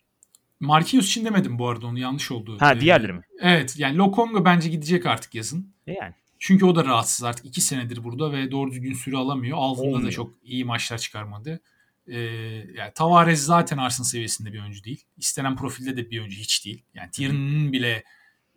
[0.59, 2.57] Marquinhos için demedim bu arada onu yanlış oldu.
[2.59, 3.21] Ha Ee, diğerleri mi?
[3.41, 5.73] Evet yani Lokonga bence gidecek artık yazın.
[5.87, 6.13] E Yani.
[6.39, 7.45] Çünkü o da rahatsız artık.
[7.45, 9.57] iki senedir burada ve doğru düzgün süre alamıyor.
[9.57, 11.59] Altında da çok iyi maçlar çıkarmadı.
[12.07, 12.17] Ee,
[12.77, 15.03] yani Tavares zaten Arsenal seviyesinde bir oyuncu değil.
[15.17, 16.83] İstenen profilde de bir oyuncu hiç değil.
[16.93, 18.03] Yani Tierney'nin bile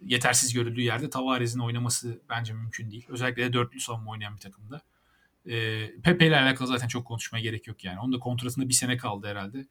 [0.00, 3.06] yetersiz görüldüğü yerde Tavares'in oynaması bence mümkün değil.
[3.08, 4.80] Özellikle de dörtlü savunma oynayan bir takımda.
[5.48, 8.00] Ee, Pepe ile alakalı zaten çok konuşmaya gerek yok yani.
[8.00, 9.66] Onun da kontratında bir sene kaldı herhalde.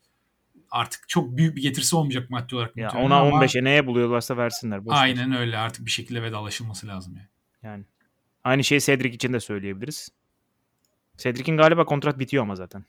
[0.71, 2.77] Artık çok büyük bir getirisi olmayacak maddi olarak.
[2.77, 4.85] Ya ona ama 15'e neye buluyorlarsa versinler.
[4.85, 4.93] Boş.
[4.97, 7.27] Aynen öyle artık bir şekilde vedalaşılması lazım yani.
[7.63, 7.85] Yani.
[8.43, 10.09] Aynı şeyi Cedric için de söyleyebiliriz.
[11.17, 12.85] Cedric'in galiba kontrat bitiyor ama zaten.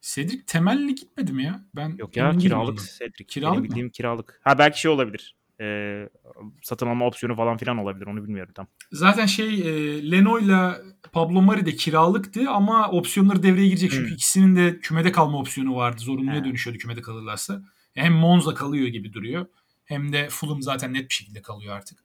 [0.00, 1.64] Cedric temelli gitmedi mi ya?
[1.76, 2.80] Ben Yok ya kiralık.
[2.98, 3.24] Cedric.
[3.24, 3.68] Kiralık Benim mı?
[3.68, 4.40] bildiğim kiralık.
[4.44, 5.36] Ha belki şey olabilir.
[5.60, 6.08] Ee,
[6.62, 8.06] satın alma opsiyonu falan filan olabilir.
[8.06, 8.66] Onu bilmiyorum tam.
[8.92, 10.80] Zaten şey e, Leno'yla
[11.12, 13.90] Pablo Mari de kiralıktı ama opsiyonları devreye girecek.
[13.90, 14.14] Çünkü Hmm.
[14.14, 16.00] ikisinin de kümede kalma opsiyonu vardı.
[16.02, 16.44] Zorunluya He.
[16.44, 17.62] dönüşüyordu kümede kalırlarsa.
[17.94, 19.46] Hem Monza kalıyor gibi duruyor.
[19.84, 21.98] Hem de Fulham zaten net bir şekilde kalıyor artık.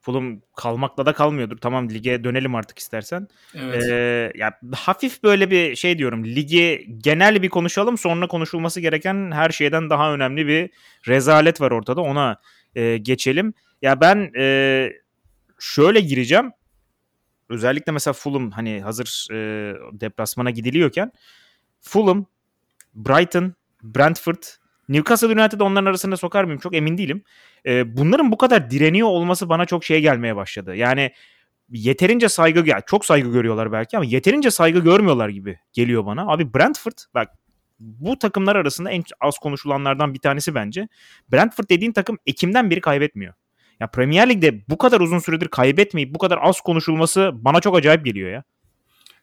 [0.00, 1.56] Fulham kalmakla da kalmıyordur.
[1.56, 3.28] Tamam lige dönelim artık istersen.
[3.54, 3.84] Evet.
[3.84, 6.24] Ee, ya hafif böyle bir şey diyorum.
[6.24, 7.98] Ligi genel bir konuşalım.
[7.98, 10.70] Sonra konuşulması gereken her şeyden daha önemli bir
[11.08, 12.00] rezalet var ortada.
[12.00, 12.40] Ona
[12.74, 13.54] e, geçelim.
[13.82, 14.90] Ya ben e,
[15.58, 16.52] şöyle gireceğim.
[17.48, 19.36] Özellikle mesela Fulham hani hazır e,
[19.92, 21.12] deplasmana gidiliyorken
[21.80, 22.26] Fulham,
[22.94, 24.42] Brighton, Brentford,
[24.88, 27.22] Newcastle United'ı onların arasında sokar mıyım çok emin değilim.
[27.66, 30.76] E, bunların bu kadar direniyor olması bana çok şey gelmeye başladı.
[30.76, 31.12] Yani
[31.70, 36.32] yeterince saygı ya çok saygı görüyorlar belki ama yeterince saygı görmüyorlar gibi geliyor bana.
[36.32, 37.28] Abi Brentford bak
[37.80, 40.88] bu takımlar arasında en az konuşulanlardan bir tanesi bence.
[41.32, 43.34] Brentford dediğin takım Ekim'den beri kaybetmiyor.
[43.80, 48.04] Ya Premier Lig'de bu kadar uzun süredir kaybetmeyip bu kadar az konuşulması bana çok acayip
[48.04, 48.44] geliyor ya.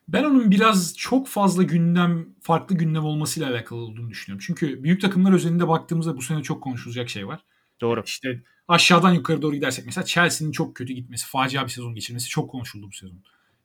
[0.08, 4.44] Ben onun biraz çok fazla gündem, farklı gündem olmasıyla alakalı olduğunu düşünüyorum.
[4.48, 7.40] Çünkü büyük takımlar özelinde baktığımızda bu sene çok konuşulacak şey var.
[7.82, 8.04] Doğru.
[8.06, 12.50] İşte aşağıdan yukarı doğru gidersek mesela Chelsea'nin çok kötü gitmesi, facia bir sezon geçirmesi çok
[12.50, 13.20] konuşuldu bu sezon.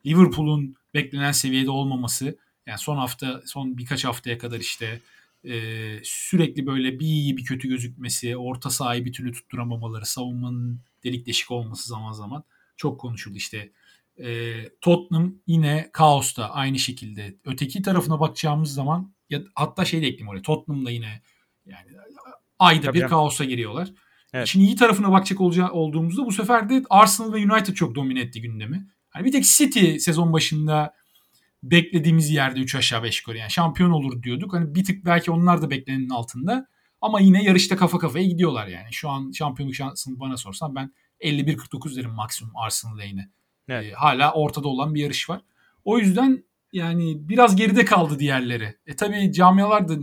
[0.06, 5.00] Liverpool'un beklenen seviyede olmaması, yani son hafta, son birkaç haftaya kadar işte
[5.44, 5.54] e,
[6.04, 11.50] sürekli böyle bir iyi bir kötü gözükmesi, orta sahayı bir türlü tutturamamaları, savunmanın delik deşik
[11.50, 12.44] olması zaman zaman
[12.76, 13.70] çok konuşuldu işte.
[14.24, 17.36] E, Tottenham yine kaosta aynı şekilde.
[17.44, 20.42] Öteki tarafına bakacağımız zaman ya hatta şey de ekleyeyim oraya.
[20.42, 21.22] Tottenham da yine
[21.66, 21.88] yani
[22.58, 23.10] ayda Tabii bir yani.
[23.10, 23.88] kaosa giriyorlar.
[24.32, 24.46] Evet.
[24.46, 28.40] Şimdi iyi tarafına bakacak olacağı, olduğumuzda bu sefer de Arsenal ve United çok domine etti
[28.40, 28.86] gündemi.
[29.08, 30.94] Hani bir tek City sezon başında
[31.62, 34.54] beklediğimiz yerde 3 aşağı 5 yukarı yani şampiyon olur diyorduk.
[34.54, 36.66] Hani bir tık belki onlar da beklenenin altında.
[37.00, 38.92] Ama yine yarışta kafa kafaya gidiyorlar yani.
[38.92, 43.30] Şu an şampiyonluk şansını bana sorsan ben 51-49 derim maksimum Arsenal lehine.
[43.70, 43.92] Evet.
[43.92, 45.40] Ee, hala ortada olan bir yarış var.
[45.84, 48.76] O yüzden yani biraz geride kaldı diğerleri.
[48.86, 49.94] E tabi camialar da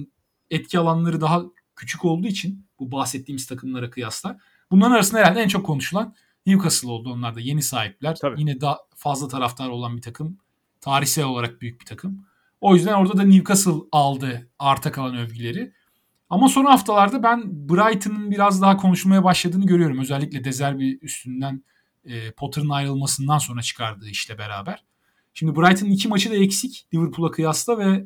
[0.51, 1.43] etki alanları daha
[1.75, 4.37] küçük olduğu için bu bahsettiğimiz takımlara kıyasla
[4.71, 7.11] bunların arasında herhalde en çok konuşulan Newcastle oldu.
[7.13, 8.15] Onlar da yeni sahipler.
[8.15, 8.39] Tabii.
[8.39, 10.37] Yine daha fazla taraftar olan bir takım.
[10.81, 12.25] Tarihsel olarak büyük bir takım.
[12.61, 15.73] O yüzden orada da Newcastle aldı arta kalan övgüleri.
[16.29, 19.99] Ama son haftalarda ben Brighton'ın biraz daha konuşulmaya başladığını görüyorum.
[19.99, 21.63] Özellikle Dezerbi üstünden
[22.07, 24.83] e, Potter'ın ayrılmasından sonra çıkardığı işle beraber.
[25.33, 28.05] Şimdi Brighton'ın iki maçı da eksik Liverpool'a kıyasla ve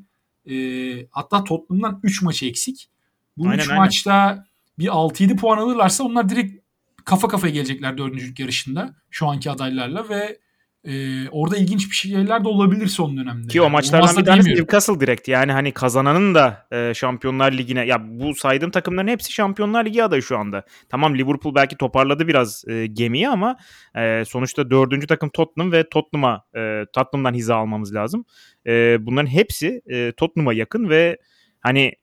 [0.53, 2.89] e, hatta Tottenham'dan 3 maçı eksik.
[3.37, 4.45] Bu 3 maçta
[4.79, 6.63] bir 6-7 puan alırlarsa onlar direkt
[7.05, 10.39] kafa kafaya gelecekler dördüncülük yarışında şu anki adaylarla ve
[10.83, 13.47] ee, orada ilginç bir şeyler de olabilir son dönemde.
[13.47, 15.27] Ki o maçlardan bir tanesi Newcastle direkt.
[15.27, 20.21] Yani hani kazananın da e, Şampiyonlar Ligi'ne ya bu saydığım takımların hepsi Şampiyonlar Ligi adayı
[20.21, 20.65] şu anda.
[20.89, 23.57] Tamam Liverpool belki toparladı biraz e, gemiyi ama
[23.95, 28.25] e, sonuçta dördüncü takım Tottenham ve Tottenham'a e, Tottenham'dan hiza almamız lazım.
[28.67, 31.17] E, bunların hepsi e, Tottenham'a yakın ve
[31.59, 31.93] hani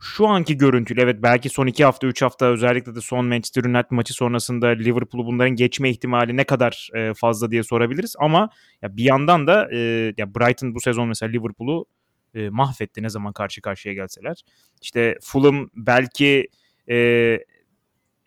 [0.00, 3.90] şu anki görüntüyle evet belki son 2 hafta 3 hafta özellikle de son Manchester United
[3.90, 8.50] maçı sonrasında Liverpool'u bunların geçme ihtimali ne kadar e, fazla diye sorabiliriz ama
[8.82, 9.78] ya bir yandan da e,
[10.16, 11.86] ya Brighton bu sezon mesela Liverpool'u
[12.34, 14.42] e, mahvetti ne zaman karşı karşıya gelseler.
[14.82, 16.48] İşte Fulham belki
[16.88, 16.96] e,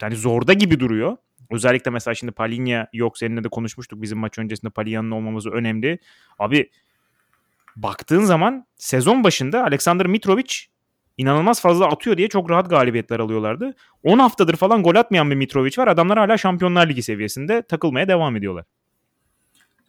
[0.01, 1.17] yani zorda gibi duruyor.
[1.51, 5.99] Özellikle mesela şimdi Palinha yok seninle de konuşmuştuk bizim maç öncesinde Palinya'nın olmaması önemli.
[6.39, 6.69] Abi
[7.75, 10.53] baktığın zaman sezon başında Alexander Mitrovic
[11.17, 13.73] inanılmaz fazla atıyor diye çok rahat galibiyetler alıyorlardı.
[14.03, 15.87] 10 haftadır falan gol atmayan bir Mitrovic var.
[15.87, 18.65] Adamlar hala Şampiyonlar Ligi seviyesinde takılmaya devam ediyorlar.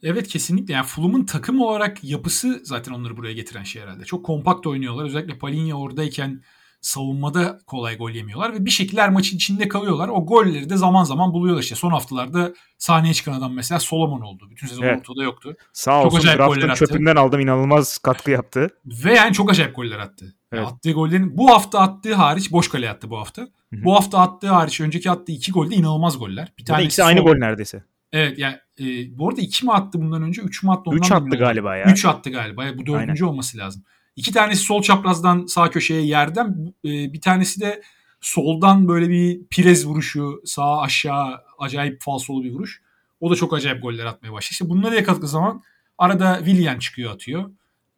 [0.02, 0.74] Evet kesinlikle.
[0.74, 4.04] Yani Fulham'ın takım olarak yapısı zaten onları buraya getiren şey herhalde.
[4.04, 5.04] Çok kompakt oynuyorlar.
[5.04, 6.42] Özellikle Palinha oradayken
[6.80, 10.08] savunmada kolay gol yemiyorlar ve bir şekilde her maçın içinde kalıyorlar.
[10.08, 11.74] O golleri de zaman zaman buluyorlar işte.
[11.74, 14.48] Son haftalarda sahneye çıkan adam mesela Solomon oldu.
[14.50, 14.98] Bütün sezon evet.
[15.00, 15.56] ortada yoktu.
[15.72, 18.68] Sağ çok olsun draftın çöpünden aldım inanılmaz katkı yaptı.
[18.84, 20.37] Ve yani çok acayip goller attı.
[20.52, 20.66] Evet.
[20.66, 23.42] Attığı gollerin bu hafta attığı hariç boş kale attı bu hafta.
[23.42, 23.84] Hı-hı.
[23.84, 26.52] Bu hafta attığı hariç önceki attığı iki golde inanılmaz goller.
[26.58, 27.84] Bir tanesi ikisi aynı gol neredeyse.
[28.12, 30.42] Evet yani e, bu arada iki mi attı bundan önce?
[30.42, 30.82] Üç mü attı?
[30.86, 31.90] Ondan üç attı galiba ya.
[31.90, 32.64] Üç attı galiba.
[32.78, 33.32] Bu dördüncü Aynen.
[33.32, 33.82] olması lazım.
[34.16, 36.74] İki tanesi sol çaprazdan sağ köşeye yerden.
[36.84, 37.82] E, bir tanesi de
[38.20, 40.42] soldan böyle bir pirez vuruşu.
[40.44, 42.82] Sağ aşağı acayip falsolu bir vuruş.
[43.20, 44.52] O da çok acayip goller atmaya başladı.
[44.52, 45.62] İşte bunları yakaladığı zaman
[45.98, 47.50] arada Willian çıkıyor atıyor.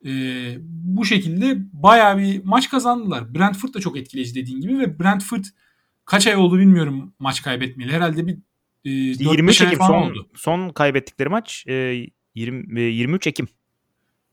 [0.06, 0.10] E,
[0.64, 3.34] bu şekilde baya bir maç kazandılar.
[3.34, 5.44] Brentford da çok etkileyici dediğin gibi ve Brentford
[6.04, 7.92] kaç ay oldu bilmiyorum maç kaybetmeyeli.
[7.92, 8.38] Herhalde bir
[8.84, 10.28] e, 23 Ekim son, oldu.
[10.34, 13.48] son kaybettikleri maç e, 20, e, 23 Ekim.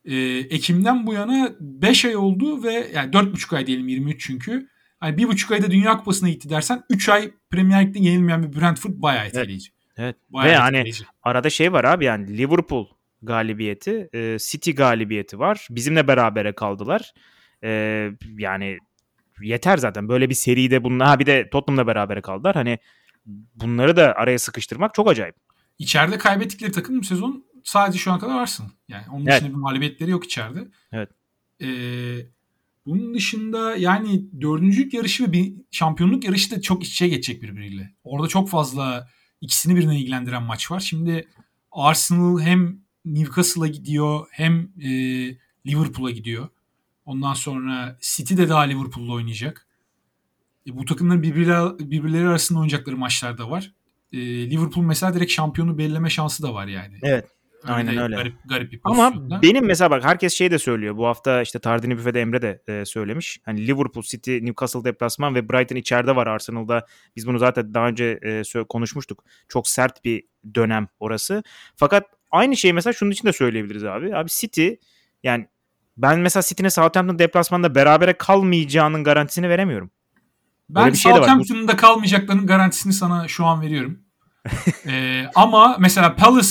[0.06, 4.68] E, Ekim'den bu yana 5 ay oldu ve yani 4,5 ay diyelim 23 çünkü.
[5.00, 8.92] Hani bir buçuk ayda Dünya Kupası'na gitti dersen 3 ay Premier Lig'de yenilmeyen bir Brentford
[8.96, 9.70] bayağı etkileyici.
[9.98, 9.98] Evet.
[9.98, 10.16] evet.
[10.30, 10.92] Bayağı ve hani
[11.24, 12.88] arada şey var abi yani Liverpool
[13.22, 15.68] galibiyeti, e, City galibiyeti var.
[15.72, 17.14] Bizimle berabere kaldılar.
[17.64, 17.70] E,
[18.38, 18.78] yani
[19.42, 20.10] yeter zaten.
[20.10, 21.08] Böyle bir seride bunlar.
[21.08, 22.56] Ha bir de Tottenham'la berabere kaldılar.
[22.56, 22.78] Hani
[23.56, 25.36] bunları da araya sıkıştırmak çok acayip.
[25.80, 28.72] İçeride kaybettikleri takım sezon sadece şu an kadar varsın.
[28.88, 29.50] Yani onun dışında evet.
[29.50, 30.68] bir mağlubiyetleri yok içeride.
[30.92, 31.10] Evet.
[31.62, 31.68] Ee,
[32.86, 37.96] bunun dışında yani dördüncülük yarışı ve bir şampiyonluk yarışı da çok iç içe geçecek birbiriyle.
[38.04, 39.08] Orada çok fazla
[39.42, 40.80] ikisini birine ilgilendiren maç var.
[40.80, 41.28] Şimdi
[41.72, 44.90] Arsenal hem Newcastle'a gidiyor hem e,
[45.68, 46.48] Liverpool'a gidiyor.
[47.06, 49.68] Ondan sonra City de daha Liverpool'la oynayacak.
[50.68, 53.74] E, bu takımların birbirleri, birbirleri arasında oynayacakları maçlar da var.
[54.14, 54.18] E,
[54.50, 56.98] Liverpool mesela direkt şampiyonu belirleme şansı da var yani.
[57.04, 57.28] Evet.
[57.64, 58.16] Öyle Aynen öyle.
[58.16, 60.98] Garip, garip bir Ama benim mesela bak herkes şey de söylüyor.
[60.98, 63.40] Bu hafta işte Tardini Büfe'de Emre de e, söylemiş.
[63.46, 66.86] Hani Liverpool, City, Newcastle deplasman ve Brighton içeride var Arsenal'da.
[67.16, 68.20] Biz bunu zaten daha önce
[68.56, 69.24] e, konuşmuştuk.
[69.48, 70.24] Çok sert bir
[70.56, 71.44] dönem orası.
[71.76, 74.16] Fakat aynı şeyi mesela şunun için de söyleyebiliriz abi.
[74.16, 74.70] Abi City
[75.24, 75.48] yani
[75.98, 79.92] ben mesela City'nin Southampton deplasmanda berabere kalmayacağının garantisini veremiyorum.
[80.70, 84.00] Ben şey Southampton'da kalmayacaklarının garantisini sana şu an veriyorum.
[84.88, 86.50] ee, ama mesela Palace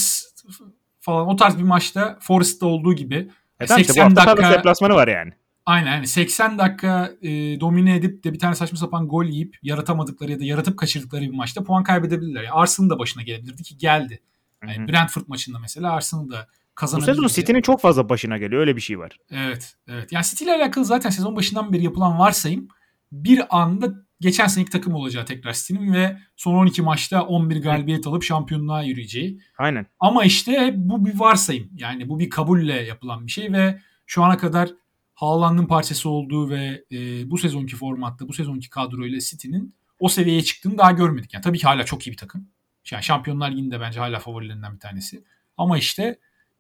[1.01, 5.33] falan o tarz bir maçta Forest'ta olduğu gibi e 80 işte, dakika deplasmanı var yani.
[5.67, 10.33] Aynen yani 80 dakika e, domine edip de bir tane saçma sapan gol yiyip yaratamadıkları
[10.33, 12.43] ya da yaratıp kaçırdıkları bir maçta puan kaybedebilirler.
[12.43, 14.23] Yani Arsenal'ın da başına gelebilirdi ki geldi.
[14.63, 14.89] Yani.
[14.89, 17.19] Brentford maçında mesela Arsenal da kazanabilirdi.
[17.19, 18.61] Bu sezon City'nin çok fazla başına geliyor.
[18.61, 19.19] Öyle bir şey var.
[19.31, 19.77] Evet.
[19.89, 20.13] evet.
[20.13, 22.69] Yani City ile alakalı zaten sezon başından beri yapılan varsayım
[23.13, 28.23] bir anda geçen seneki takım olacağı tekrar City'nin ve son 12 maçta 11 galibiyet alıp
[28.23, 29.41] şampiyonluğa yürüyeceği.
[29.59, 29.87] Aynen.
[30.01, 31.71] Ama işte bu bir varsayım.
[31.77, 34.71] Yani bu bir kabulle yapılan bir şey ve şu ana kadar
[35.15, 40.79] Haaland'ın parçası olduğu ve e, bu sezonki formatta, bu sezonki kadroyla City'nin o seviyeye çıktığını
[40.79, 41.35] daha görmedik.
[41.35, 42.49] Yani tabii ki hala çok iyi bir takım.
[42.93, 45.25] Yani Şampiyonlar Ligi'nde bence hala favorilerinden bir tanesi.
[45.57, 46.19] Ama işte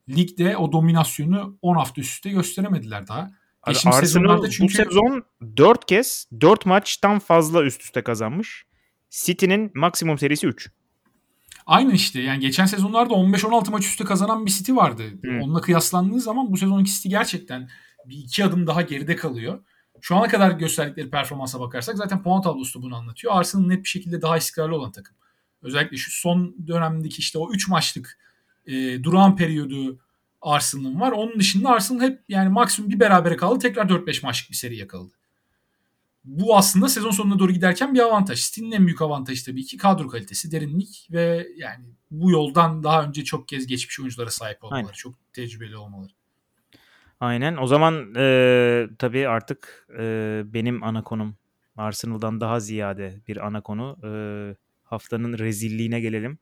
[0.08, 3.30] ligde o dominasyonu 10 hafta üstte gösteremediler daha.
[3.66, 4.64] Geçmiş Arsenal çünkü...
[4.64, 5.24] bu sezon
[5.56, 8.66] 4 kez 4 maçtan fazla üst üste kazanmış.
[9.10, 10.70] City'nin maksimum serisi 3.
[11.66, 15.02] Aynı işte yani geçen sezonlarda 15-16 maç üstte kazanan bir City vardı.
[15.22, 15.40] Hmm.
[15.40, 17.68] Onunla kıyaslandığı zaman bu sezonki City gerçekten
[18.06, 19.64] bir iki adım daha geride kalıyor.
[20.00, 23.32] Şu ana kadar gösterdikleri performansa bakarsak zaten puan tablosu da bunu anlatıyor.
[23.36, 25.16] Arsenal net bir şekilde daha istikrarlı olan takım.
[25.62, 28.18] Özellikle şu son dönemdeki işte o 3 maçlık
[28.66, 29.98] e, durağan periyodu
[30.40, 31.12] Arsenal'ın var.
[31.12, 33.58] Onun dışında Arsenal hep yani maksimum bir berabere kaldı.
[33.58, 35.12] Tekrar 4-5 maçlık bir seri yakaladı.
[36.24, 38.44] Bu aslında sezon sonuna doğru giderken bir avantaj.
[38.46, 43.24] City'nin en büyük avantajı tabii ki kadro kalitesi, derinlik ve yani bu yoldan daha önce
[43.24, 44.92] çok kez geçmiş oyunculara sahip olmaları, Aynen.
[44.92, 46.12] çok tecrübeli olmaları.
[47.20, 47.56] Aynen.
[47.56, 51.36] O zaman e, tabii artık e, benim ana konum
[51.76, 53.96] Arsenal'dan daha ziyade bir ana konu.
[54.04, 54.10] E,
[54.86, 56.38] haftanın rezilliğine gelelim.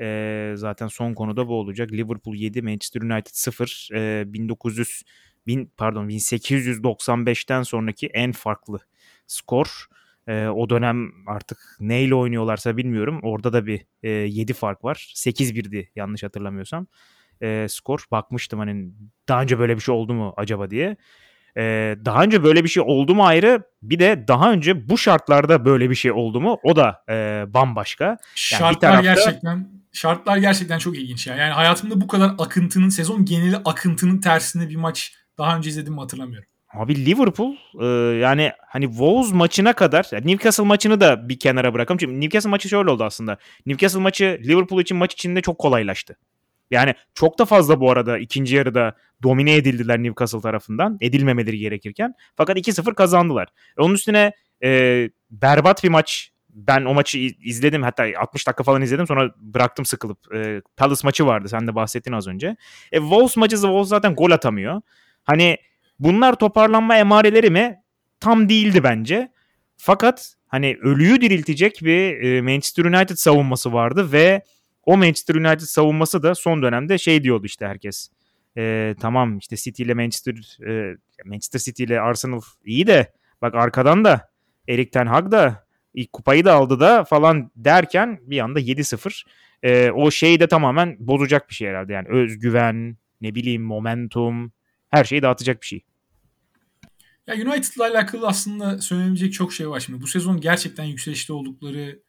[0.00, 1.92] E, zaten son konu da bu olacak.
[1.92, 3.88] Liverpool 7, Manchester United 0.
[3.94, 5.02] E, 1900
[5.46, 8.78] bin, pardon 1895'ten sonraki en farklı
[9.26, 9.86] skor.
[10.26, 13.20] E, o dönem artık neyle oynuyorlarsa bilmiyorum.
[13.22, 15.12] Orada da bir e, 7 fark var.
[15.14, 16.86] 8-1'di yanlış hatırlamıyorsam
[17.42, 18.04] e, skor.
[18.10, 18.92] Bakmıştım hani
[19.28, 20.96] daha önce böyle bir şey oldu mu acaba diye.
[21.56, 21.62] E,
[22.04, 25.90] daha önce böyle bir şey oldu mu ayrı bir de daha önce bu şartlarda böyle
[25.90, 28.04] bir şey oldu mu o da e, bambaşka.
[28.04, 29.02] Yani şartlar tarafta...
[29.02, 31.36] gerçekten şartlar gerçekten çok ilginç ya.
[31.36, 36.00] Yani hayatımda bu kadar akıntının sezon geneli akıntının tersinde bir maç daha önce izledim mi
[36.00, 36.48] hatırlamıyorum.
[36.74, 37.86] Abi Liverpool e,
[38.18, 41.98] yani hani Wolves maçına kadar yani Newcastle maçını da bir kenara bırakalım.
[41.98, 43.38] Çünkü Newcastle maçı şöyle oldu aslında.
[43.66, 46.16] Newcastle maçı Liverpool için maç içinde çok kolaylaştı.
[46.70, 50.98] Yani çok da fazla bu arada ikinci yarıda domine edildiler Newcastle tarafından.
[51.00, 52.14] Edilmemeleri gerekirken.
[52.36, 53.48] Fakat 2-0 kazandılar.
[53.78, 56.30] E onun üstüne e, berbat bir maç.
[56.48, 60.34] Ben o maçı izledim hatta 60 dakika falan izledim sonra bıraktım sıkılıp.
[60.34, 62.56] E, Palace maçı vardı sen de bahsettin az önce.
[62.92, 64.80] E, Wolves maçı Wolves zaten gol atamıyor.
[65.24, 65.56] Hani
[65.98, 67.76] bunlar toparlanma emareleri mi?
[68.20, 69.32] Tam değildi bence.
[69.76, 74.42] Fakat hani ölüyü diriltecek bir e, Manchester United savunması vardı ve
[74.86, 78.08] o Manchester United savunması da son dönemde şey diyordu işte herkes.
[78.56, 83.12] E, tamam işte City ile Manchester e, Manchester City ile Arsenal iyi de
[83.42, 84.28] bak arkadan da
[84.68, 89.24] Erik Ten Hag da ilk kupayı da aldı da falan derken bir anda 7-0.
[89.62, 91.92] E, o şeyi de tamamen bozacak bir şey herhalde.
[91.92, 94.52] Yani özgüven, ne bileyim momentum
[94.90, 95.84] her şeyi dağıtacak bir şey.
[97.26, 100.00] Ya United'la alakalı aslında söylenebilecek çok şey var şimdi.
[100.00, 102.02] Bu sezon gerçekten yükselişte oldukları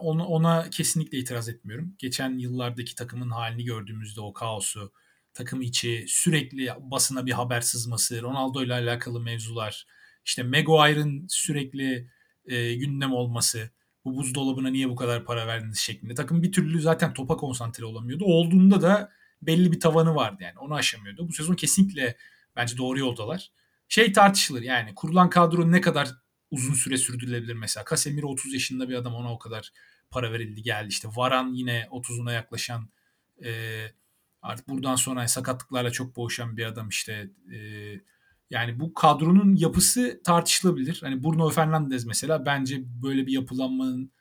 [0.00, 1.94] ona, ona kesinlikle itiraz etmiyorum.
[1.98, 4.92] Geçen yıllardaki takımın halini gördüğümüzde o kaosu,
[5.34, 9.86] takım içi sürekli basına bir haber sızması, Ronaldo ile alakalı mevzular,
[10.24, 12.10] işte Maguire'ın sürekli
[12.46, 13.70] e, gündem olması,
[14.04, 16.14] bu buzdolabına niye bu kadar para verdiniz şeklinde.
[16.14, 18.24] Takım bir türlü zaten topa konsantre olamıyordu.
[18.24, 19.10] Olduğunda da
[19.42, 21.28] belli bir tavanı vardı yani onu aşamıyordu.
[21.28, 22.16] Bu sezon kesinlikle
[22.56, 23.50] bence doğru yoldalar.
[23.88, 26.08] Şey tartışılır yani kurulan kadro ne kadar
[26.50, 27.84] uzun süre sürdürülebilir mesela.
[27.90, 29.72] Casemiro 30 yaşında bir adam ona o kadar
[30.10, 30.88] para verildi geldi.
[30.88, 32.88] İşte Varan yine 30'una yaklaşan
[33.44, 33.82] e,
[34.42, 37.58] artık buradan sonra sakatlıklarla çok boğuşan bir adam işte e,
[38.50, 40.98] yani bu kadronun yapısı tartışılabilir.
[41.02, 44.12] Hani Bruno Fernandes mesela bence böyle bir yapılanmanın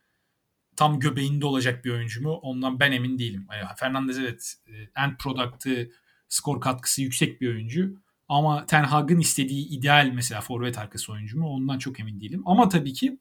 [0.75, 2.31] tam göbeğinde olacak bir oyuncu mu?
[2.31, 3.47] Ondan ben emin değilim.
[3.51, 5.91] Yani Fernandes evet e, end product'ı
[6.29, 8.01] skor katkısı yüksek bir oyuncu.
[8.29, 12.43] Ama Ten Hag'ın istediği ideal mesela forvet arkası oyuncu mu ondan çok emin değilim.
[12.45, 13.19] Ama tabii ki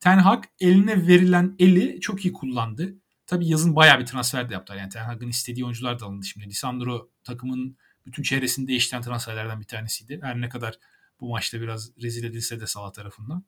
[0.00, 2.94] Ten Hag eline verilen eli çok iyi kullandı.
[3.26, 4.78] Tabii yazın bayağı bir transfer de yaptılar.
[4.78, 6.46] Yani Ten Hag'ın istediği oyuncular da alındı şimdi.
[6.46, 7.76] Lisandro takımın
[8.06, 10.20] bütün çevresini değiştiren transferlerden bir tanesiydi.
[10.22, 10.78] Her ne kadar
[11.20, 13.44] bu maçta biraz rezil edilse de Salah tarafından.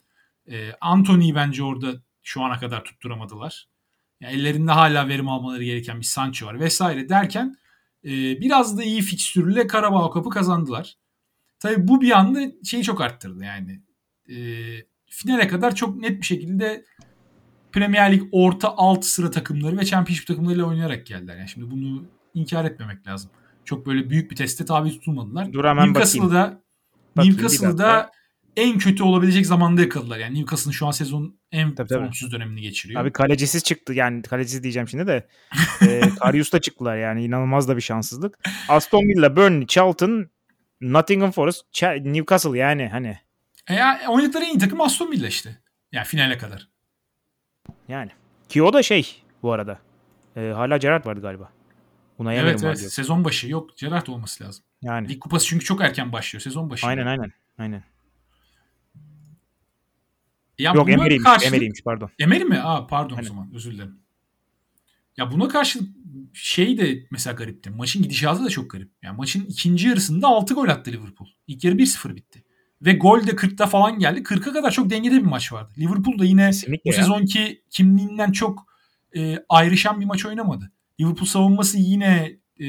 [0.51, 3.69] Ee, Anthony'yi bence orada şu ana kadar tutturamadılar.
[4.21, 7.57] Yani ellerinde hala verim almaları gereken bir Sancho var vesaire derken
[8.09, 10.99] e, biraz da iyi fikstürle Karabağ Cup'ı kazandılar.
[11.59, 13.83] Tabii bu bir anda şeyi çok arttırdı yani.
[14.31, 14.37] E,
[15.07, 16.85] finale kadar çok net bir şekilde
[17.73, 21.37] Premier Lig orta alt sıra takımları ve Championship takımlarıyla oynayarak geldiler.
[21.37, 22.05] Yani şimdi bunu
[22.35, 23.31] inkar etmemek lazım.
[23.65, 25.53] Çok böyle büyük bir teste tabi tutulmadılar.
[25.53, 26.63] Dur hemen Newcastle'da
[27.17, 27.35] bakayım.
[27.37, 28.11] Newcastle'ı da
[28.59, 30.19] en kötü olabilecek zamanda yakaladılar.
[30.19, 33.03] Yani Newcastle'ın şu an sezonun en tabii, formsuz dönemini geçiriyor.
[33.03, 33.93] Abi kalecisiz çıktı.
[33.93, 35.29] Yani kalecisiz diyeceğim şimdi de.
[35.83, 37.25] e, Karius'ta çıktılar yani.
[37.25, 38.39] inanılmaz da bir şanssızlık.
[38.69, 40.31] Aston Villa, Burnley, Charlton,
[40.81, 43.19] Nottingham Forest, Newcastle yani hani.
[43.69, 45.59] E ya, oynadıkları en iyi takım Aston Villa işte.
[45.93, 46.69] Yani finale kadar.
[47.89, 48.11] Yani.
[48.49, 49.79] Ki o da şey bu arada.
[50.37, 51.51] E, hala Gerrard vardı galiba.
[52.19, 52.79] Buna evet evet.
[52.79, 53.49] Sezon başı.
[53.49, 54.65] Yok Gerrard olması lazım.
[54.83, 55.09] Yani.
[55.09, 56.43] Lig kupası çünkü çok erken başlıyor.
[56.43, 56.87] Sezon başı.
[56.87, 57.33] Aynen aynen.
[57.59, 57.83] Aynen.
[60.59, 61.47] Ya Yok Emery'ymiş, karşılık...
[61.53, 62.11] Emery'ymiş pardon.
[62.19, 62.61] Emery mi?
[62.61, 63.27] Aa pardon Aynen.
[63.27, 63.99] o zaman özür dilerim.
[65.17, 65.81] Ya buna karşı
[66.33, 67.71] şey de mesela garipti.
[67.71, 68.93] Maçın gidişatı da çok garip.
[69.03, 71.29] Yani maçın ikinci yarısında 6 gol attı Liverpool.
[71.47, 72.45] İlk yarı 1-0 bitti.
[72.83, 74.21] Ve gol de 40'ta falan geldi.
[74.21, 75.73] 40'a kadar çok dengede bir maç vardı.
[75.79, 77.01] Liverpool da yine Kesinlikle bu ya.
[77.01, 78.67] sezonki kimliğinden çok
[79.17, 80.73] e, ayrışan bir maç oynamadı.
[81.01, 82.69] Liverpool savunması yine e,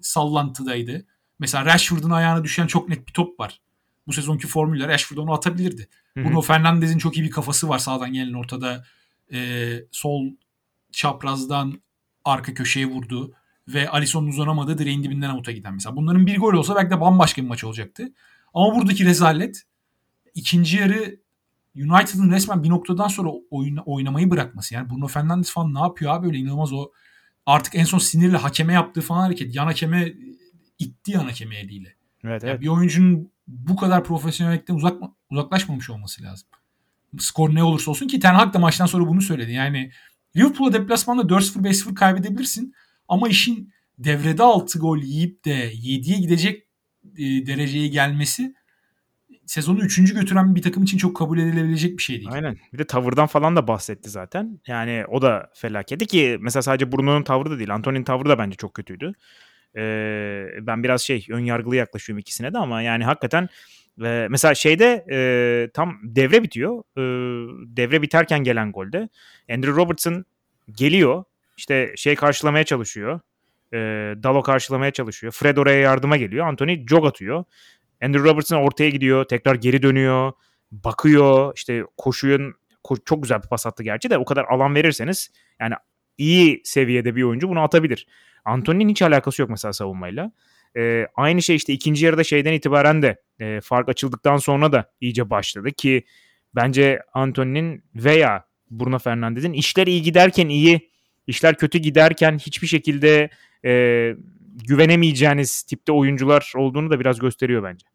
[0.00, 1.06] sallantıdaydı.
[1.38, 3.60] Mesela Rashford'un ayağına düşen çok net bir top var.
[4.06, 5.88] Bu sezonki formüller Rashford onu atabilirdi.
[6.14, 6.24] Hı-hı.
[6.24, 8.84] Bruno Fernandes'in çok iyi bir kafası var sağdan gelen ortada.
[9.32, 10.30] E, sol
[10.92, 11.82] çaprazdan
[12.24, 13.34] arka köşeye vurdu
[13.68, 15.96] ve Alisson'un uzanamadığı direğin dibinden avuta giden mesela.
[15.96, 18.12] Bunların bir gol olsa belki de bambaşka bir maç olacaktı.
[18.54, 19.62] Ama buradaki rezalet
[20.34, 21.24] ikinci yarı
[21.76, 24.74] United'ın resmen bir noktadan sonra oyun, oynamayı bırakması.
[24.74, 26.90] Yani Bruno Fernandes falan ne yapıyor abi öyle inanılmaz o
[27.46, 29.54] artık en son sinirle hakeme yaptığı falan hareket.
[29.54, 30.12] Yan hakeme
[30.78, 31.96] itti yan hakeme eliyle.
[32.24, 32.60] Evet, yani evet.
[32.60, 36.48] Bir oyuncunun bu kadar profesyonellikten uzak, uzaklaşmamış olması lazım.
[37.18, 39.52] Skor ne olursa olsun ki Ten Hag da maçtan sonra bunu söyledi.
[39.52, 39.90] Yani
[40.36, 42.74] Liverpool'a deplasmanda 4-0 5-0 kaybedebilirsin
[43.08, 46.66] ama işin devrede 6 gol yiyip de 7'ye gidecek
[47.18, 48.54] e, dereceye gelmesi
[49.46, 50.14] sezonu 3.
[50.14, 52.32] götüren bir takım için çok kabul edilebilecek bir şey değil.
[52.32, 52.56] Aynen.
[52.72, 54.60] Bir de tavırdan falan da bahsetti zaten.
[54.66, 57.74] Yani o da felaketti ki mesela sadece Bruno'nun tavrı da değil.
[57.74, 59.12] Antonio'nun tavrı da bence çok kötüydü.
[59.76, 63.48] Ee, ben biraz şey ön yargılı yaklaşıyorum ikisine de ama yani hakikaten
[64.04, 66.78] e, mesela şeyde e, tam devre bitiyor.
[66.96, 67.02] E,
[67.76, 69.08] devre biterken gelen golde
[69.50, 70.24] Andrew Robertson
[70.72, 71.24] geliyor.
[71.56, 73.20] işte şey karşılamaya çalışıyor.
[73.72, 73.78] E,
[74.22, 75.32] Dalo karşılamaya çalışıyor.
[75.32, 76.46] Fred oraya yardıma geliyor.
[76.46, 77.44] Anthony jog atıyor.
[78.02, 79.24] Andrew Robertson ortaya gidiyor.
[79.24, 80.32] Tekrar geri dönüyor.
[80.72, 81.52] Bakıyor.
[81.56, 82.54] işte koşuyun
[82.84, 85.74] ko- çok güzel bir pas attı gerçi de o kadar alan verirseniz yani
[86.18, 88.06] iyi seviyede bir oyuncu bunu atabilir.
[88.44, 90.32] Anthony'nin hiç alakası yok mesela savunmayla.
[90.76, 95.30] E, aynı şey işte ikinci yarıda şeyden itibaren de e, fark açıldıktan sonra da iyice
[95.30, 96.04] başladı ki
[96.54, 100.90] bence Anthony'nin veya Bruno Fernandes'in işler iyi giderken iyi,
[101.26, 103.30] işler kötü giderken hiçbir şekilde
[103.64, 104.12] e,
[104.66, 107.86] güvenemeyeceğiniz tipte oyuncular olduğunu da biraz gösteriyor bence.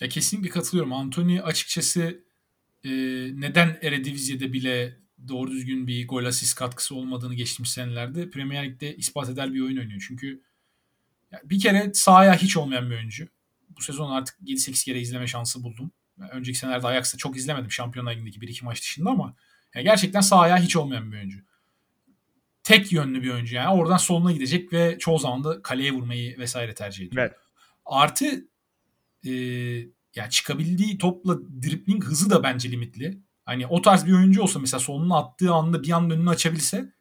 [0.00, 0.92] Ya kesinlikle katılıyorum.
[0.92, 2.24] Anthony açıkçası
[2.84, 2.90] e,
[3.40, 9.28] neden Eredivisie'de bile doğru düzgün bir gol asist katkısı olmadığını geçtiğimiz senelerde Premier Lig'de ispat
[9.28, 10.04] eder bir oyun oynuyor.
[10.08, 10.42] Çünkü
[11.44, 13.28] bir kere sahaya hiç olmayan bir oyuncu.
[13.68, 15.90] Bu sezon artık 7-8 kere izleme şansı buldum.
[16.30, 19.36] önceki senelerde Ajax'ta çok izlemedim Şampiyonlar Ligi'ndeki 1-2 maç dışında ama
[19.74, 21.38] yani gerçekten sahaya hiç olmayan bir oyuncu.
[22.62, 23.68] Tek yönlü bir oyuncu yani.
[23.68, 27.22] Oradan soluna gidecek ve çoğu zaman da kaleye vurmayı vesaire tercih ediyor.
[27.22, 27.36] Evet.
[27.84, 28.48] Artı
[29.26, 29.30] e,
[30.14, 33.18] yani çıkabildiği topla dribbling hızı da bence limitli.
[33.50, 36.92] Hani o tarz bir oyuncu olsa mesela soluna attığı anda bir anda önünü açabilse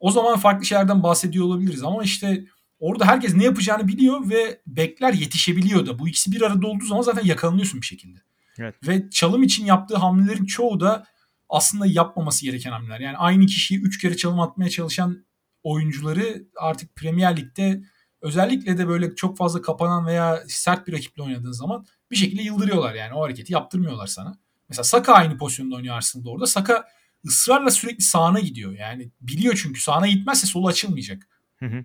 [0.00, 1.82] o zaman farklı şeylerden bahsediyor olabiliriz.
[1.82, 2.44] Ama işte
[2.80, 5.98] orada herkes ne yapacağını biliyor ve bekler yetişebiliyor da.
[5.98, 8.18] Bu ikisi bir arada olduğu zaman zaten yakalanıyorsun bir şekilde.
[8.58, 8.74] Evet.
[8.88, 11.06] Ve çalım için yaptığı hamlelerin çoğu da
[11.48, 13.00] aslında yapmaması gereken hamleler.
[13.00, 15.24] Yani aynı kişiyi 3 kere çalım atmaya çalışan
[15.62, 17.82] oyuncuları artık Premier Lig'de
[18.20, 22.94] özellikle de böyle çok fazla kapanan veya sert bir rakiple oynadığın zaman bir şekilde yıldırıyorlar
[22.94, 24.41] yani o hareketi yaptırmıyorlar sana.
[24.72, 26.46] Mesela Saka aynı pozisyonda oynuyor Arsenal'da orada.
[26.46, 26.84] Saka
[27.26, 28.72] ısrarla sürekli sağına gidiyor.
[28.72, 31.28] Yani biliyor çünkü sağına gitmezse solu açılmayacak.
[31.58, 31.84] Hı hı.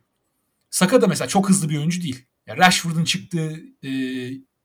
[0.69, 2.25] Saka da mesela çok hızlı bir oyuncu değil.
[2.47, 3.91] Yani Rashford'un çıktığı e,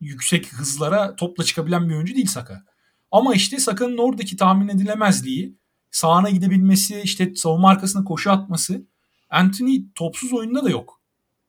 [0.00, 2.64] yüksek hızlara topla çıkabilen bir oyuncu değil Saka.
[3.10, 5.56] Ama işte Saka'nın oradaki tahmin edilemezliği,
[5.90, 8.86] sağına gidebilmesi, işte savunma arkasına koşu atması
[9.30, 11.00] Anthony topsuz oyunda da yok.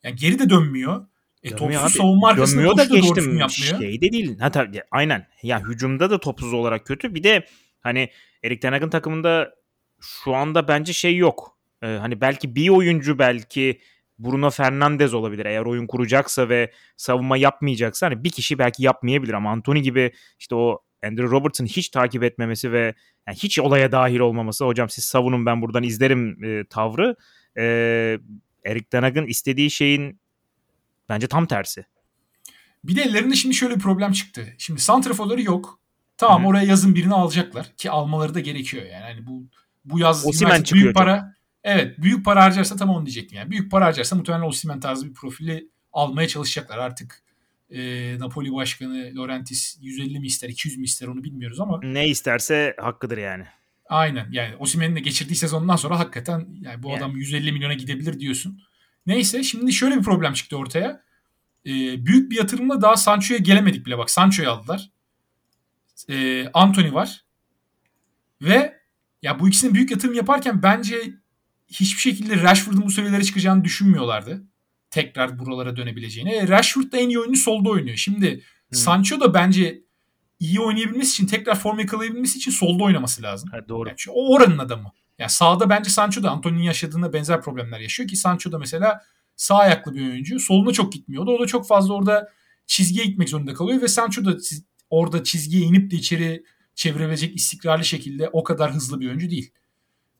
[0.03, 1.07] Yani geri de dönmüyor.
[1.43, 1.89] E, topsuz abi.
[1.89, 3.49] savunma arkasında Dönmüyor da geçtim.
[3.49, 4.39] Şey de değil.
[4.39, 5.27] Ha tabii aynen.
[5.43, 7.15] Ya hücumda da topsuz olarak kötü.
[7.15, 7.45] Bir de
[7.81, 8.09] hani
[8.43, 9.55] Erik Ten Hag'ın takımında
[10.01, 11.57] şu anda bence şey yok.
[11.81, 13.79] Ee, hani belki bir oyuncu belki
[14.19, 19.51] Bruno Fernandes olabilir eğer oyun kuracaksa ve savunma yapmayacaksa hani bir kişi belki yapmayabilir ama
[19.51, 22.93] Anthony gibi işte o Andrew Robertson hiç takip etmemesi ve
[23.27, 27.15] yani hiç olaya dahil olmaması hocam siz savunun ben buradan izlerim e, tavrı
[27.57, 27.63] e,
[28.65, 30.19] Erik Ten Hag'ın istediği şeyin
[31.09, 31.85] bence tam tersi.
[32.83, 34.53] Bir de ellerinde şimdi şöyle bir problem çıktı.
[34.57, 35.79] Şimdi santraforları yok.
[36.17, 36.49] Tamam Hı-hı.
[36.49, 39.03] oraya yazın birini alacaklar ki almaları da gerekiyor yani.
[39.03, 39.43] Hani bu
[39.85, 41.27] bu yaz Osimen büyük para çok.
[41.63, 43.51] Evet büyük para harcarsa tam onu diyecektim yani.
[43.51, 47.23] Büyük para harcarsa muhtemelen Osimen tarzı bir profili almaya çalışacaklar artık.
[47.69, 51.79] e, Napoli Başkanı Laurentis 150 mi ister 200 mi ister onu bilmiyoruz ama.
[51.83, 53.43] Ne isterse hakkıdır yani.
[53.89, 56.97] Aynen yani Osimhen'in de geçirdiği sezondan sonra hakikaten yani bu yani.
[56.97, 58.61] adam 150 milyona gidebilir diyorsun.
[59.05, 61.03] Neyse şimdi şöyle bir problem çıktı ortaya.
[61.65, 64.09] Ee, büyük bir yatırımla daha Sancho'ya gelemedik bile bak.
[64.09, 64.91] Sancho'yu aldılar.
[66.09, 67.25] Ee, Anthony var.
[68.41, 68.79] Ve
[69.21, 71.13] ya bu ikisinin büyük yatırım yaparken bence
[71.67, 74.43] hiçbir şekilde Rashford'un bu seviyelere çıkacağını düşünmüyorlardı.
[74.89, 76.31] Tekrar buralara dönebileceğini.
[76.31, 77.97] E, Rashford da en iyi oyunu solda oynuyor.
[77.97, 78.77] Şimdi hmm.
[78.79, 79.83] Sancho da bence
[80.39, 83.49] iyi oynayabilmesi için tekrar form yakalayabilmesi için solda oynaması lazım.
[83.51, 83.89] Ha, doğru.
[83.89, 84.91] Yani o oranın adamı.
[85.19, 89.01] Yani sağda bence Sancho da Antonio'nun yaşadığında benzer problemler yaşıyor ki Sancho da mesela
[89.35, 90.39] sağ ayaklı bir oyuncu.
[90.39, 91.31] Soluna çok gitmiyordu.
[91.31, 92.29] O da çok fazla orada
[92.67, 94.37] çizgiye gitmek zorunda kalıyor ve Sancho da
[94.89, 96.43] orada çizgiye inip de içeri
[96.75, 99.51] çevirebilecek istikrarlı şekilde o kadar hızlı bir oyuncu değil.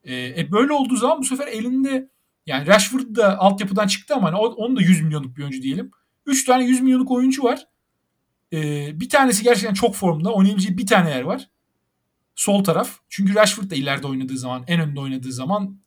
[0.04, 2.10] E, e böyle olduğu zaman bu sefer elinde
[2.46, 5.92] yani Rashford da altyapıdan çıktı ama hani onun da 100 milyonluk bir oyuncu diyelim.
[6.26, 7.68] 3 tane 100 milyonluk oyuncu var.
[8.54, 10.34] Ee, bir tanesi gerçekten çok formda.
[10.34, 11.50] Oynayabileceği bir tane yer var.
[12.36, 12.90] Sol taraf.
[13.10, 15.78] Çünkü Rashford da ileride oynadığı zaman, en önde oynadığı zaman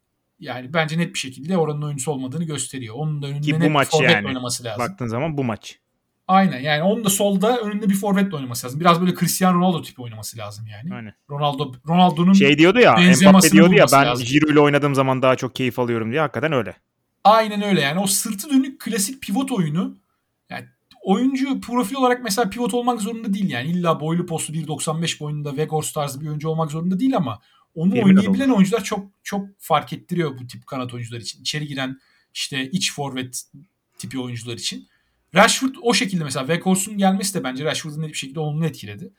[0.41, 2.95] yani bence net bir şekilde oranın oyuncusu olmadığını gösteriyor.
[2.95, 4.85] Onun da önünde Ki bu maç yani, oynaması lazım.
[4.85, 5.79] Baktığın zaman bu maç.
[6.29, 8.81] Aynen yani onun da solda önünde bir forvet oynaması lazım.
[8.81, 10.95] Biraz böyle Cristiano Ronaldo tipi oynaması lazım yani.
[10.95, 11.15] Aynen.
[11.31, 15.55] Ronaldo Ronaldo'nun şey diyordu ya Mbappe diyordu ya ben Giroud ile oynadığım zaman daha çok
[15.55, 16.77] keyif alıyorum diye hakikaten öyle.
[17.25, 19.97] Aynen öyle yani o sırtı dönük klasik pivot oyunu
[21.07, 25.95] oyuncu profil olarak mesela pivot olmak zorunda değil yani illa boylu postlu 1.95 boyunda Weghorst
[25.95, 27.41] tarzı bir oyuncu olmak zorunda değil ama
[27.75, 31.41] onu Yemin oynayabilen oyuncular çok çok fark ettiriyor bu tip kanat oyuncular için.
[31.41, 31.99] İçeri giren
[32.35, 33.43] işte iç forvet
[33.99, 34.89] tipi oyuncular için.
[35.35, 39.13] Rashford o şekilde mesela Weghorst'un gelmesi de bence Rashford'un net bir şekilde olumlu etkiledi.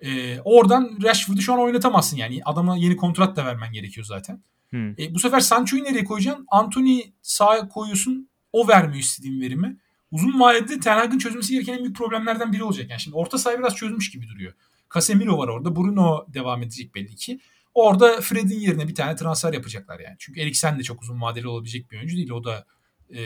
[0.00, 2.40] Ee, oradan Rashford'u şu an oynatamazsın yani.
[2.44, 4.42] Adama yeni kontrat da vermen gerekiyor zaten.
[4.70, 4.90] Hmm.
[4.90, 6.46] E, bu sefer Sancho'yu nereye koyacaksın?
[6.48, 8.28] Anthony sağa koyuyorsun.
[8.52, 9.76] O vermiyor istediğin verimi.
[10.10, 12.90] Uzun vadede Ten Hag'ın çözmesi gereken en büyük problemlerden biri olacak.
[12.90, 14.52] Yani şimdi orta saha biraz çözmüş gibi duruyor.
[14.94, 15.76] Casemiro var orada.
[15.76, 17.40] Bruno devam edecek belli ki.
[17.74, 20.16] Orada Fred'in yerine bir tane transfer yapacaklar yani.
[20.18, 22.30] Çünkü Eriksen de çok uzun vadeli olabilecek bir oyuncu değil.
[22.30, 22.66] O da
[23.14, 23.22] e,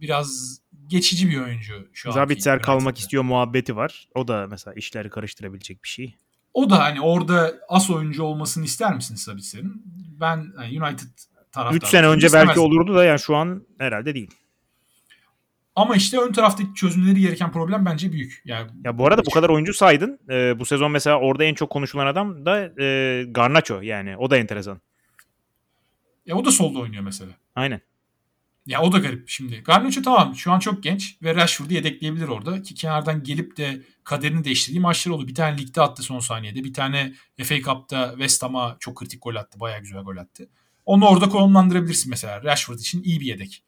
[0.00, 2.14] biraz geçici bir oyuncu şu an.
[2.14, 4.08] Zabitzer kalmak istiyor muhabbeti var.
[4.14, 6.14] O da mesela işleri karıştırabilecek bir şey.
[6.54, 9.82] O da hani orada as oyuncu olmasını ister misiniz Sabitzer'in?
[10.20, 11.08] Ben yani United
[11.52, 11.76] taraftarı.
[11.76, 14.30] 3 sene önce belki olurdu da yani şu an herhalde değil.
[15.76, 18.42] Ama işte ön taraftaki çözümleri gereken problem bence büyük.
[18.44, 20.18] Yani ya bu arada bu kadar oyuncu saydın.
[20.30, 24.16] Ee, bu sezon mesela orada en çok konuşulan adam da e, Garnacho yani.
[24.16, 24.80] O da enteresan.
[26.26, 27.30] Ya o da solda oynuyor mesela.
[27.54, 27.80] Aynen.
[28.66, 29.56] Ya o da garip şimdi.
[29.56, 32.62] Garnacho tamam şu an çok genç ve Rashford'u yedekleyebilir orada.
[32.62, 35.28] Ki kenardan gelip de kaderini değiştirdiği maçlar oldu.
[35.28, 36.64] Bir tane ligde attı son saniyede.
[36.64, 37.12] Bir tane
[37.42, 39.60] FA Cup'ta West Ham'a çok kritik gol attı.
[39.60, 40.48] Bayağı güzel gol attı.
[40.86, 42.42] Onu orada konumlandırabilirsin mesela.
[42.44, 43.62] Rashford için iyi bir yedek.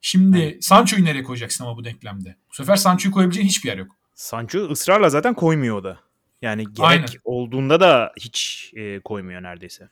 [0.00, 0.64] Şimdi evet.
[0.64, 2.36] Sancho'yu nereye koyacaksın ama bu denklemde?
[2.50, 3.96] Bu sefer Sancho'yu koyabileceğin hiçbir yer yok.
[4.14, 6.00] Sancho ısrarla zaten koymuyor o da.
[6.42, 7.06] Yani gerek Aynen.
[7.24, 9.90] olduğunda da hiç e, koymuyor neredeyse.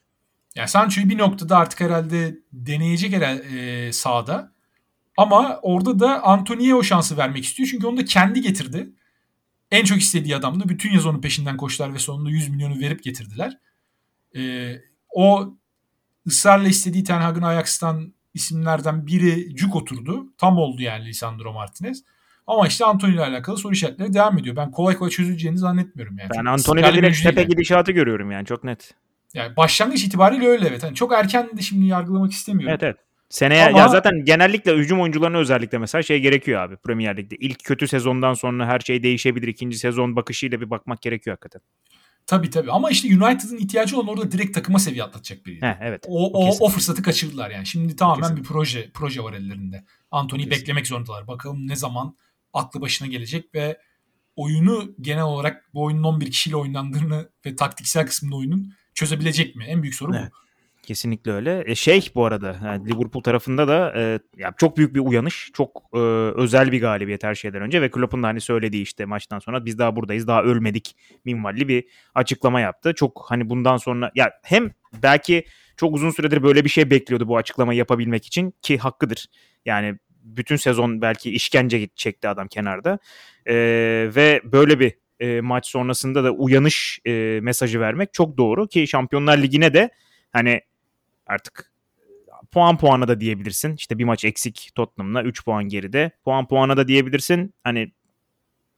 [0.55, 4.53] Yani Sancho'yu bir noktada artık herhalde deneyecek herhalde, e, sahada.
[5.17, 7.69] Ama orada da Antony'ye o şansı vermek istiyor.
[7.69, 8.91] Çünkü onu da kendi getirdi.
[9.71, 10.69] En çok istediği adamdı.
[10.69, 13.59] Bütün yaz onun peşinden koştular ve sonunda 100 milyonu verip getirdiler.
[14.37, 14.73] E,
[15.11, 15.55] o
[16.27, 20.26] ısrarla istediği Ten Hag'ın Ajax'tan isimlerden biri cuk oturdu.
[20.39, 22.05] Tam oldu yani Lisandro Martinez.
[22.47, 24.57] Ama işte Anthony ile alakalı soru işaretleri devam ediyor.
[24.57, 26.31] Ben kolay kolay çözüleceğini zannetmiyorum yani.
[26.39, 28.95] Ben Anthony'de direkt tepe gidişatı görüyorum yani çok net.
[29.35, 30.83] Yani başlangıç itibariyle öyle evet.
[30.83, 32.70] Yani çok erken de şimdi yargılamak istemiyorum.
[32.70, 32.97] Evet evet.
[33.29, 37.37] Seneye Ama, ya zaten genellikle hücum oyuncularına özellikle mesela şey gerekiyor abi Premier Lig'de.
[37.37, 39.49] İlk kötü sezondan sonra her şey değişebilir.
[39.49, 41.61] İkinci sezon bakışıyla bir bakmak gerekiyor hakikaten.
[42.29, 45.62] Tabii tabii ama işte United'ın ihtiyacı olan orada direkt takıma seviye atlatacak biri.
[45.62, 46.05] He, evet.
[46.09, 47.66] O, o, o, fırsatı kaçırdılar yani.
[47.66, 49.85] Şimdi tamamen bir proje proje var ellerinde.
[50.11, 51.26] Anthony'yi beklemek zorundalar.
[51.26, 52.16] Bakalım ne zaman
[52.53, 53.79] aklı başına gelecek ve
[54.37, 59.64] oyunu genel olarak bu oyunun 11 kişiyle oynandığını ve taktiksel kısmında oyunun çözebilecek mi?
[59.64, 60.33] En büyük soru evet.
[60.33, 60.47] bu.
[60.89, 61.62] Kesinlikle öyle.
[61.66, 65.51] E, şey bu arada yani Liverpool tarafında da e, ya çok büyük bir uyanış.
[65.55, 65.99] Çok e,
[66.34, 69.78] özel bir galibiyet her şeyden önce ve Klopp'un da hani söylediği işte maçtan sonra biz
[69.78, 71.84] daha buradayız daha ölmedik minvalli bir
[72.14, 72.95] açıklama yaptı.
[72.95, 74.70] Çok hani bundan sonra ya hem
[75.03, 75.45] belki
[75.76, 79.26] çok uzun süredir böyle bir şey bekliyordu bu açıklamayı yapabilmek için ki hakkıdır.
[79.66, 82.99] Yani bütün sezon belki işkence çekti adam kenarda.
[83.47, 83.55] E,
[84.16, 89.39] ve böyle bir e, maç sonrasında da uyanış e, mesajı vermek çok doğru ki Şampiyonlar
[89.39, 89.91] Ligi'ne de
[90.32, 90.61] hani
[91.29, 91.72] artık
[92.51, 93.76] puan puana da diyebilirsin.
[93.76, 96.11] İşte bir maç eksik Tottenham'la 3 puan geride.
[96.24, 97.55] Puan puana da diyebilirsin.
[97.64, 97.93] Hani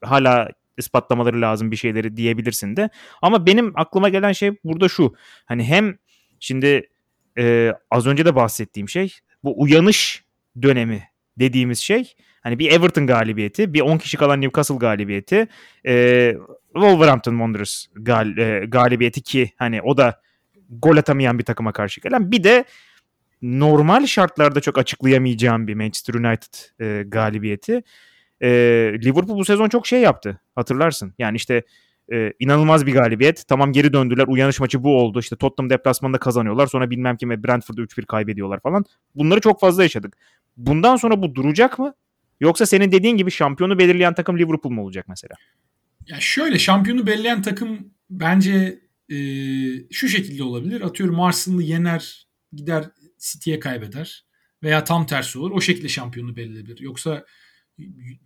[0.03, 0.49] hala
[0.79, 2.91] ispatlamaları lazım bir şeyleri diyebilirsin de.
[3.23, 5.15] Ama benim aklıma gelen şey burada şu.
[5.45, 5.99] Hani hem
[6.41, 6.89] şimdi
[7.39, 10.25] e, az önce de bahsettiğim şey bu uyanış
[10.63, 11.05] dönemi
[11.39, 15.49] dediğimiz şey Hani bir Everton galibiyeti, bir 10 kişi kalan Newcastle galibiyeti,
[15.87, 16.35] e,
[16.73, 20.23] Wolverhampton Wanderers gal, e, galibiyeti ki hani o da
[20.71, 22.33] gol atamayan bir takıma karşı gelen.
[22.33, 22.65] Bir de
[23.43, 27.83] normal şartlarda çok açıklayamayacağım bir Manchester United e, galibiyeti.
[28.41, 28.49] E,
[29.05, 31.15] Liverpool bu sezon çok şey yaptı hatırlarsın.
[31.19, 31.63] Yani işte
[32.13, 33.45] e, inanılmaz bir galibiyet.
[33.49, 34.25] Tamam geri döndüler.
[34.29, 35.21] Uyanış maçı bu oldu.
[35.21, 36.67] İşte Tottenham deplasmanında kazanıyorlar.
[36.67, 38.85] Sonra bilmem kime Brentford'da 3-1 kaybediyorlar falan.
[39.15, 40.17] Bunları çok fazla yaşadık.
[40.57, 41.95] Bundan sonra bu duracak mı?
[42.41, 45.35] Yoksa senin dediğin gibi şampiyonu belirleyen takım Liverpool mu olacak mesela?
[46.07, 48.79] Ya şöyle şampiyonu belirleyen takım bence
[49.11, 49.17] e,
[49.91, 50.81] şu şekilde olabilir.
[50.81, 54.27] Atıyorum Arsenal'ı yener gider City'ye kaybeder.
[54.63, 55.51] Veya tam tersi olur.
[55.51, 56.81] O şekilde şampiyonu belirleyebilir.
[56.81, 57.25] Yoksa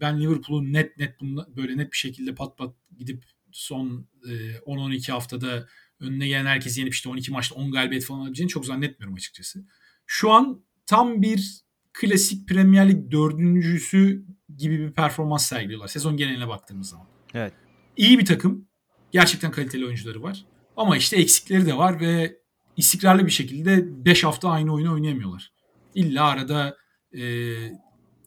[0.00, 5.12] ben Liverpool'un net net bunla, böyle net bir şekilde pat pat gidip son e, 10-12
[5.12, 5.68] haftada
[6.00, 9.64] önüne gelen herkesi yenip işte 12 maçta 10 galibiyet falan alabileceğini çok zannetmiyorum açıkçası.
[10.06, 14.24] Şu an tam bir klasik Premier Lig dördüncüsü
[14.56, 17.06] gibi bir performans sergiliyorlar sezon geneline baktığımız zaman.
[17.34, 17.52] Evet.
[17.96, 18.68] İyi bir takım.
[19.12, 20.44] Gerçekten kaliteli oyuncuları var.
[20.76, 22.36] Ama işte eksikleri de var ve
[22.76, 25.52] istikrarlı bir şekilde 5 hafta aynı oyunu oynayamıyorlar.
[25.94, 26.76] İlla arada
[27.12, 27.22] e,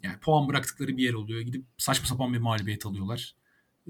[0.04, 1.42] yani puan bıraktıkları bir yer oluyor.
[1.42, 3.36] Gidip saçma sapan bir mağlubiyet alıyorlar.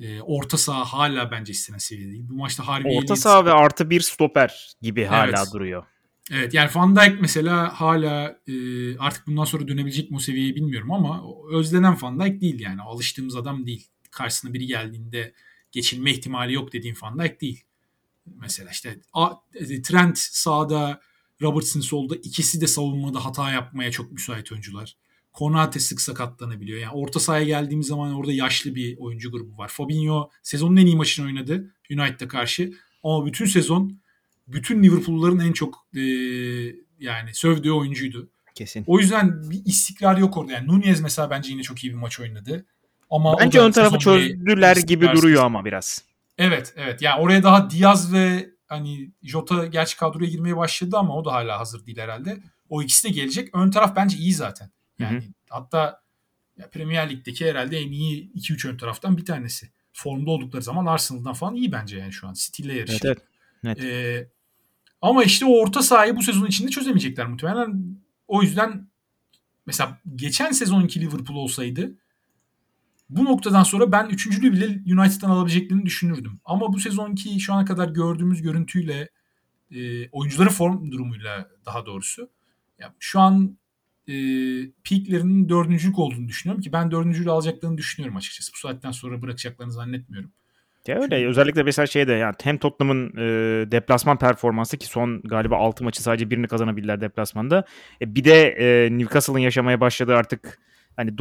[0.02, 2.26] E, orta saha hala bence istenen seviyede değil.
[2.30, 5.54] Bu maçta harbi Orta saha ve artı bir stoper gibi hala Evet.
[5.54, 5.86] duruyor.
[6.32, 8.54] Evet yani Van Dijk mesela hala e,
[8.98, 12.82] artık bundan sonra dönebilecek mi o seviyeyi bilmiyorum ama özlenen Van Dijk değil yani.
[12.82, 13.88] Alıştığımız adam değil.
[14.12, 15.34] Karşısına biri geldiğinde
[15.72, 17.64] geçilme ihtimali yok dediğim Van Dijk değil.
[18.42, 19.00] Mesela işte
[19.56, 21.02] e, Trent sağda,
[21.42, 24.98] Robertson solda ikisi de savunmada hata yapmaya çok müsait oyuncular.
[25.34, 26.80] Konate sık sakatlanabiliyor.
[26.80, 29.68] Yani orta sahaya geldiğimiz zaman orada yaşlı bir oyuncu grubu var.
[29.68, 32.74] Fabinho sezonun en iyi maçını oynadı United'a karşı.
[33.04, 34.00] Ama bütün sezon
[34.48, 36.02] bütün Liverpool'ların en çok e,
[37.00, 38.30] yani sövdüğü oyuncuydu.
[38.56, 38.84] Kesin.
[38.88, 40.52] O yüzden bir istikrar yok orada.
[40.52, 42.66] Yani Nunez mesela bence yine çok iyi bir maç oynadı.
[43.10, 46.04] Ama Bence ön tarafı çözdüler gibi duruyor ama biraz.
[46.38, 47.02] Evet evet.
[47.02, 51.60] Yani oraya daha Diaz ve hani Jota gerçi kadroya girmeye başladı ama o da hala
[51.60, 52.38] hazır değil herhalde.
[52.70, 53.56] O ikisi de gelecek.
[53.56, 54.72] Ön taraf bence iyi zaten.
[55.00, 56.02] Yani Hı hatta
[56.58, 59.72] ya Premier Lig'deki herhalde en iyi 2-3 ön taraftan bir tanesi.
[59.94, 62.34] Formda oldukları zaman Arsenal'dan falan iyi bence yani şu an.
[62.34, 63.16] City ile Evet, yarışıyor.
[63.64, 63.78] evet.
[63.80, 63.84] Evet.
[63.84, 64.30] Ee,
[65.02, 67.98] ama işte o orta sahayı bu sezon içinde çözemeyecekler muhtemelen.
[68.28, 68.88] O yüzden
[69.66, 71.92] mesela geçen sezonki Liverpool olsaydı
[73.10, 76.40] bu noktadan sonra ben üçüncülüğü bile United'dan alabileceklerini düşünürdüm.
[76.46, 79.10] Ama bu sezonki şu ana kadar gördüğümüz görüntüyle
[79.72, 82.30] e, oyuncuların form durumuyla daha doğrusu
[82.80, 83.58] ya şu an
[84.08, 84.14] e,
[84.84, 88.52] peaklerinin dördüncülük olduğunu düşünüyorum ki ben dördüncülüğü alacaklarını düşünüyorum açıkçası.
[88.54, 90.32] Bu saatten sonra bırakacaklarını zannetmiyorum.
[90.88, 93.22] Ya öyle Çünkü- özellikle mesela şeyde yani hem Tottenham'ın e,
[93.72, 97.66] deplasman performansı ki son galiba 6 maçı sadece birini kazanabildiler deplasmanda.
[98.02, 100.60] E, bir de e, Newcastle'ın yaşamaya başladığı artık
[100.96, 101.18] hani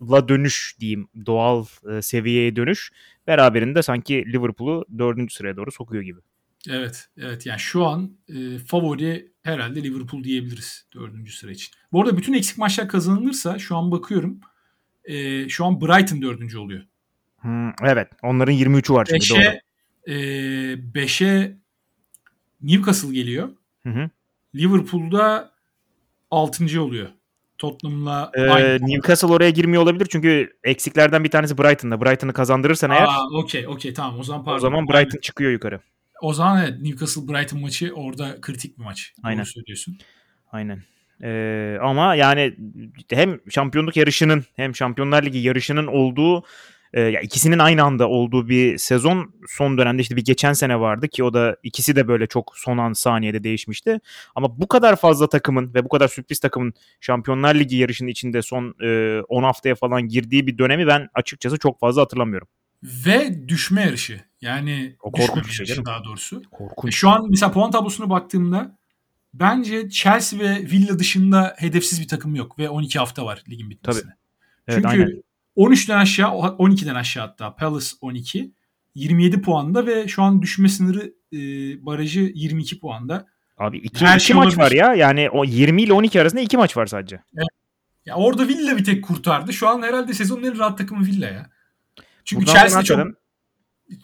[0.00, 1.08] doğalla dönüş diyeyim.
[1.26, 2.92] Doğal e, seviyeye dönüş.
[3.26, 5.32] Beraberinde sanki Liverpool'u 4.
[5.32, 6.20] sıraya doğru sokuyor gibi.
[6.70, 7.46] Evet, evet.
[7.46, 11.74] Yani şu an e, favori herhalde Liverpool diyebiliriz dördüncü sıra için.
[11.92, 14.40] Bu arada bütün eksik maçlar kazanılırsa şu an bakıyorum
[15.04, 16.82] e, şu an Brighton dördüncü oluyor.
[17.36, 18.08] Hmm, evet.
[18.22, 19.38] Onların 23'ü var doğru.
[19.38, 19.60] 5'e
[20.06, 20.14] e,
[20.74, 21.56] 5'e
[22.62, 23.48] Newcastle geliyor.
[23.82, 24.10] Hı hı.
[24.54, 25.52] Liverpool'da
[26.30, 26.82] 6.
[26.82, 27.08] oluyor.
[27.58, 28.86] Tottenham'la Ee, aynı.
[28.86, 32.00] Newcastle oraya girmiyor olabilir çünkü eksiklerden bir tanesi Brighton'da.
[32.00, 34.20] Brighton'ı kazandırırsan eğer Aa, okey, okey tamam.
[34.20, 34.56] O zaman pardon.
[34.56, 35.80] o zaman Brighton çıkıyor yukarı.
[36.22, 39.12] O zaman evet Newcastle Brighton maçı orada kritik bir maç.
[39.22, 39.38] Aynen.
[39.38, 39.98] Doğru söylüyorsun.
[40.52, 40.82] Aynen.
[41.22, 42.54] Ee, ama yani
[43.10, 46.44] hem şampiyonluk yarışının hem Şampiyonlar Ligi yarışının olduğu
[46.92, 51.08] e, ya ikisinin aynı anda olduğu bir sezon son dönemde işte bir geçen sene vardı
[51.08, 53.98] ki o da ikisi de böyle çok son an saniyede değişmişti.
[54.34, 58.74] Ama bu kadar fazla takımın ve bu kadar sürpriz takımın Şampiyonlar Ligi yarışının içinde son
[58.82, 62.48] e, 10 haftaya falan girdiği bir dönemi ben açıkçası çok fazla hatırlamıyorum.
[62.82, 64.20] Ve düşme yarışı.
[64.40, 65.86] Yani O düşme şey yarışı canım.
[65.86, 66.36] daha doğrusu.
[66.40, 66.94] E, Korkunç.
[66.94, 68.76] Şu an mesela puan tablosuna baktığımda
[69.34, 74.10] bence Chelsea ve Villa dışında hedefsiz bir takım yok ve 12 hafta var ligin bitmesine.
[74.68, 75.22] Evet, Çünkü aynen.
[75.56, 78.52] 13'ten aşağı 12'den aşağı hatta Palace 12
[78.94, 81.36] 27 puanda ve şu an düşme sınırı e,
[81.86, 83.26] barajı 22 puanda.
[83.58, 84.94] Abi iki, Her iki şey maç var ya.
[84.94, 87.20] Yani o 20 ile 12 arasında iki maç var sadece.
[88.06, 89.52] Ya orada Villa bir tek kurtardı.
[89.52, 91.50] Şu an herhalde sezonun en rahat takımı Villa ya.
[92.24, 93.26] Çünkü Buradan Chelsea çok hakikaten-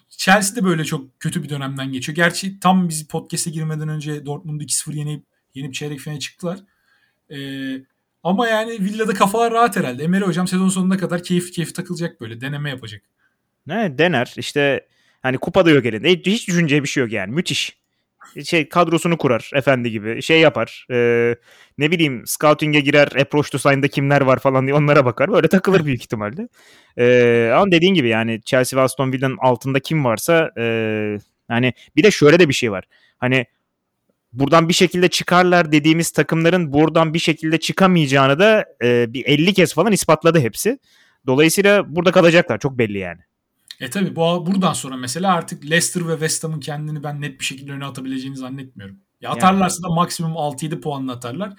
[0.09, 2.17] Chelsea de böyle çok kötü bir dönemden geçiyor.
[2.17, 5.25] Gerçi tam biz podcast'e girmeden önce Dortmund'u 2-0 yenip,
[5.55, 6.59] yenip çeyrek finale çıktılar.
[7.31, 7.37] Ee,
[8.23, 10.05] ama yani Villa'da kafalar rahat herhalde.
[10.05, 12.41] Emre hocam sezon sonuna kadar keyif keyif takılacak böyle.
[12.41, 13.03] Deneme yapacak.
[13.67, 14.87] Ne dener işte
[15.23, 16.11] hani kupada yok elinde.
[16.11, 17.33] Hiç, hiç bir şey yok yani.
[17.33, 17.83] Müthiş.
[18.45, 20.97] şey kadrosunu kurar efendi gibi şey yapar e,
[21.79, 25.85] ne bileyim scouting'e girer approach to sign'da kimler var falan diye onlara bakar böyle takılır
[25.85, 26.49] büyük ihtimalle
[26.99, 30.63] e, ama dediğin gibi yani Chelsea ve Aston Villa'nın altında kim varsa e,
[31.51, 32.85] yani bir de şöyle de bir şey var
[33.19, 33.47] hani
[34.33, 39.75] buradan bir şekilde çıkarlar dediğimiz takımların buradan bir şekilde çıkamayacağını da e, bir 50 kez
[39.75, 40.79] falan ispatladı hepsi.
[41.27, 43.21] Dolayısıyla burada kalacaklar çok belli yani.
[43.81, 47.45] E tabi bu buradan sonra mesela artık Leicester ve West Ham'ın kendini ben net bir
[47.45, 48.99] şekilde öne atabileceğini zannetmiyorum.
[49.21, 49.91] Ya atarlarsa yani.
[49.91, 51.53] da maksimum 6-7 puanla atarlar.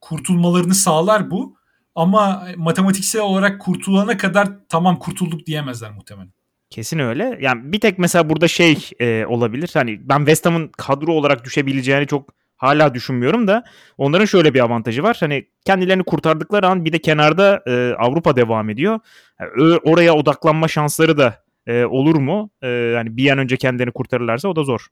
[0.00, 1.56] Kurtulmalarını sağlar bu.
[1.94, 6.32] Ama matematiksel olarak kurtulana kadar tamam kurtulduk diyemezler muhtemelen.
[6.74, 7.38] Kesin öyle.
[7.40, 9.70] Yani bir tek mesela burada şey e, olabilir.
[9.74, 13.64] Hani ben West Ham'ın kadro olarak düşebileceğini çok hala düşünmüyorum da
[13.98, 15.16] onların şöyle bir avantajı var.
[15.20, 19.00] Hani kendilerini kurtardıkları an bir de kenarda e, Avrupa devam ediyor.
[19.40, 22.50] Yani oraya odaklanma şansları da e, olur mu?
[22.62, 24.86] E, yani bir an önce kendilerini kurtarırlarsa o da zor.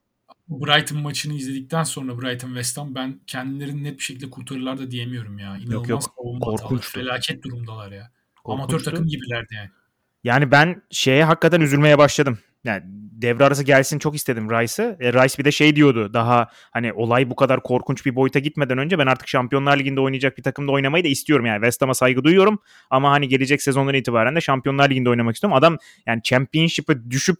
[0.47, 5.39] Brighton maçını izledikten sonra Brighton West Ham ben kendilerini net bir şekilde kurtarırlar da diyemiyorum
[5.39, 5.57] ya.
[5.57, 6.41] İnanılmaz yok, yok.
[6.41, 6.99] Korkunçtu.
[6.99, 8.11] Felaket durumdalar ya.
[8.43, 8.75] Korkunçtu.
[8.75, 9.69] Amatör takım gibilerdi yani.
[10.23, 12.39] Yani ben şeye hakikaten üzülmeye başladım.
[12.63, 12.83] Yani
[13.23, 14.97] devre arası gelsin çok istedim Rice'ı.
[14.99, 18.77] E, Rice bir de şey diyordu daha hani olay bu kadar korkunç bir boyuta gitmeden
[18.77, 21.57] önce ben artık Şampiyonlar Ligi'nde oynayacak bir takımda oynamayı da istiyorum yani.
[21.57, 22.59] West Ham'a saygı duyuyorum
[22.89, 25.57] ama hani gelecek sezondan itibaren de Şampiyonlar Ligi'nde oynamak istiyorum.
[25.57, 27.37] Adam yani Championship'e düşüp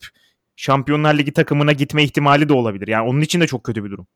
[0.56, 2.88] Şampiyonlar Ligi takımına gitme ihtimali de olabilir.
[2.88, 4.08] Yani onun için de çok kötü bir durum.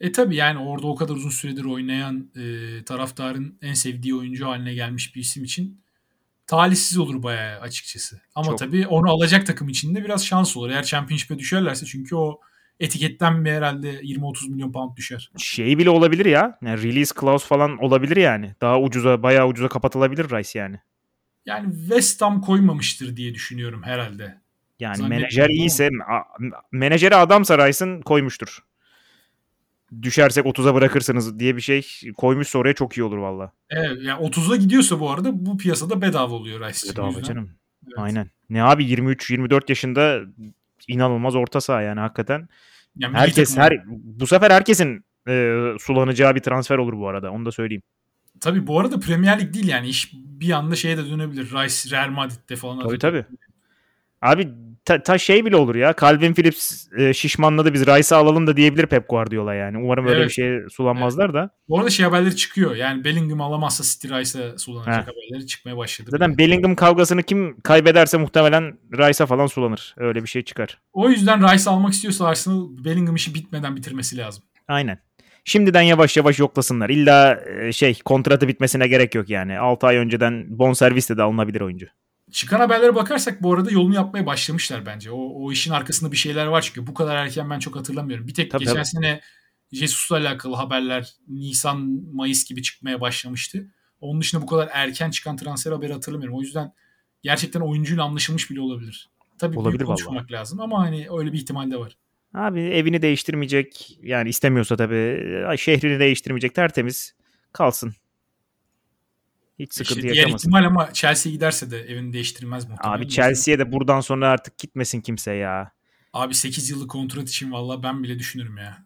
[0.00, 4.74] E tabi yani orada o kadar uzun süredir oynayan e, taraftarın en sevdiği oyuncu haline
[4.74, 5.80] gelmiş bir isim için
[6.48, 8.20] talihsiz olur bayağı açıkçası.
[8.34, 8.58] Ama Çok.
[8.58, 10.70] tabii onu alacak takım içinde biraz şans olur.
[10.70, 12.40] Eğer Championship'e düşerlerse çünkü o
[12.80, 15.30] etiketten bir herhalde 20-30 milyon pound düşer.
[15.36, 16.58] Şey bile olabilir ya.
[16.62, 18.54] Yani release clause falan olabilir yani.
[18.60, 20.80] Daha ucuza bayağı ucuza kapatılabilir Rice yani.
[21.46, 24.38] Yani West Ham koymamıştır diye düşünüyorum herhalde.
[24.80, 25.88] Yani menajer iyiyse
[26.72, 28.67] menajeri adamsa Rice'ın koymuştur
[30.02, 31.86] düşersek 30'a bırakırsınız diye bir şey
[32.16, 33.52] koymuş oraya çok iyi olur valla.
[33.70, 37.22] Evet yani 30'a gidiyorsa bu arada bu piyasada bedava oluyor Rice Bedava yüzden.
[37.22, 37.50] canım.
[37.86, 37.98] Evet.
[37.98, 38.30] Aynen.
[38.50, 40.20] Ne abi 23-24 yaşında
[40.88, 42.48] inanılmaz orta saha yani hakikaten.
[42.96, 47.30] Yani Herkes her bu sefer herkesin e, sulanacağı bir transfer olur bu arada.
[47.30, 47.82] Onu da söyleyeyim.
[48.40, 51.44] Tabii bu arada Premier Lig değil yani iş bir anda şeye de dönebilir.
[51.44, 52.80] Rice Real Madrid'de falan.
[52.80, 53.24] Tabii tabii.
[54.22, 54.48] Abi
[54.88, 55.94] ta, ta şey bile olur ya.
[56.00, 59.78] Calvin Phillips e, şişmanladı biz Rice'ı alalım da diyebilir Pep Guardiola yani.
[59.78, 60.28] Umarım öyle evet.
[60.28, 61.34] bir şeye sulanmazlar evet.
[61.34, 61.50] da.
[61.68, 62.76] Bu arada şey haberleri çıkıyor.
[62.76, 65.12] Yani Bellingham alamazsa City Rice'a sulanacak Heh.
[65.12, 66.10] haberleri çıkmaya başladı.
[66.10, 66.38] Zaten böyle.
[66.38, 69.94] Bellingham kavgasını kim kaybederse muhtemelen Rice'a falan sulanır.
[69.98, 70.78] Öyle bir şey çıkar.
[70.92, 74.44] O yüzden Rice almak istiyorsa Arsenal Bellingham işi bitmeden bitirmesi lazım.
[74.68, 74.98] Aynen.
[75.44, 76.90] Şimdiden yavaş yavaş yoklasınlar.
[76.90, 79.58] İlla e, şey kontratı bitmesine gerek yok yani.
[79.58, 81.86] 6 ay önceden bon servisle de alınabilir oyuncu.
[82.30, 85.10] Çıkan haberlere bakarsak bu arada yolunu yapmaya başlamışlar bence.
[85.10, 88.26] O, o işin arkasında bir şeyler var çünkü bu kadar erken ben çok hatırlamıyorum.
[88.26, 88.86] Bir tek tabii, geçen tabii.
[88.86, 89.20] sene
[89.72, 93.66] Jesus'la alakalı haberler Nisan, Mayıs gibi çıkmaya başlamıştı.
[94.00, 96.38] Onun dışında bu kadar erken çıkan transfer haberi hatırlamıyorum.
[96.38, 96.72] O yüzden
[97.22, 99.10] gerçekten oyuncuyla anlaşılmış bile olabilir.
[99.38, 100.32] Tabii olabilir büyük konuşmamak vallahi.
[100.32, 101.96] lazım ama hani öyle bir ihtimal de var.
[102.34, 105.24] Abi evini değiştirmeyecek yani istemiyorsa tabii
[105.58, 107.14] şehrini değiştirmeyecek tertemiz
[107.52, 107.94] kalsın.
[109.58, 110.36] Hiç sıkıntı işte yaşamasın.
[110.36, 112.98] İhtimal ama Chelsea giderse de evini değiştirmez muhtemelen.
[112.98, 115.72] Abi Chelsea'ye de buradan sonra artık gitmesin kimse ya.
[116.12, 118.78] Abi 8 yıllık kontrat için valla ben bile düşünürüm ya.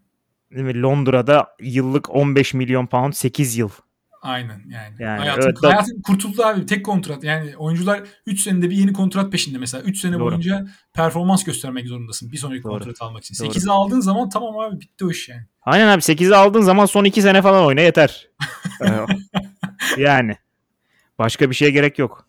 [0.51, 0.83] Değil mi?
[0.83, 3.71] Londra'da yıllık 15 milyon pound 8 yıl.
[4.23, 4.95] Aynen yani.
[4.99, 6.67] yani hayatın, evet, hayatın kurtuldu abi.
[6.67, 7.25] Tek kontrat.
[7.25, 9.83] Yani oyuncular 3 senede bir yeni kontrat peşinde mesela.
[9.83, 10.25] 3 sene Doğru.
[10.25, 12.33] boyunca performans göstermek zorundasın.
[12.33, 12.73] Bir sonraki Doğru.
[12.73, 13.35] kontrat almak için.
[13.35, 15.43] 8'i aldığın zaman tamam abi bitti o iş yani.
[15.63, 18.29] Aynen abi 8'i aldığın zaman son 2 sene falan oyna yeter.
[19.99, 20.37] yani.
[21.23, 22.27] Başka bir şeye gerek yok.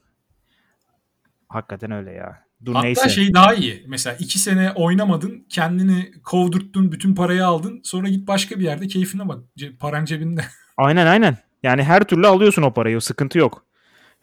[1.50, 2.44] Hakikaten öyle ya.
[2.66, 3.10] Dur Hatta neyse.
[3.10, 3.84] şey daha iyi.
[3.88, 7.82] Mesela iki sene oynamadın, kendini kovdurttun, bütün parayı aldın.
[7.84, 9.40] Sonra git başka bir yerde keyfine bak.
[9.58, 10.42] Ce- paran cebinde.
[10.78, 11.38] Aynen aynen.
[11.64, 12.98] Yani her türlü alıyorsun o parayı.
[12.98, 13.66] O sıkıntı yok.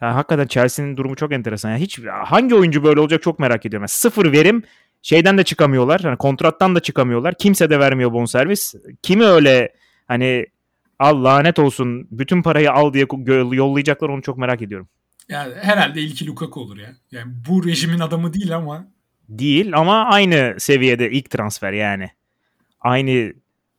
[0.01, 1.71] Yani hakikaten Chelsea'nin durumu çok enteresan.
[1.71, 3.83] Yani hiç hangi oyuncu böyle olacak çok merak ediyorum.
[3.83, 4.63] Yani sıfır verim
[5.03, 6.01] şeyden de çıkamıyorlar.
[6.05, 7.35] Yani kontrattan da çıkamıyorlar.
[7.39, 8.75] Kimse de vermiyor bonservis.
[9.03, 9.75] Kimi öyle
[10.09, 10.47] hani
[11.01, 13.07] al lanet olsun bütün parayı al diye
[13.57, 14.89] yollayacaklar onu çok merak ediyorum.
[15.29, 16.97] Yani herhalde ilki Lukaku olur ya.
[17.11, 18.89] Yani bu rejimin adamı değil ama.
[19.29, 22.11] Değil ama aynı seviyede ilk transfer yani.
[22.81, 23.33] Aynı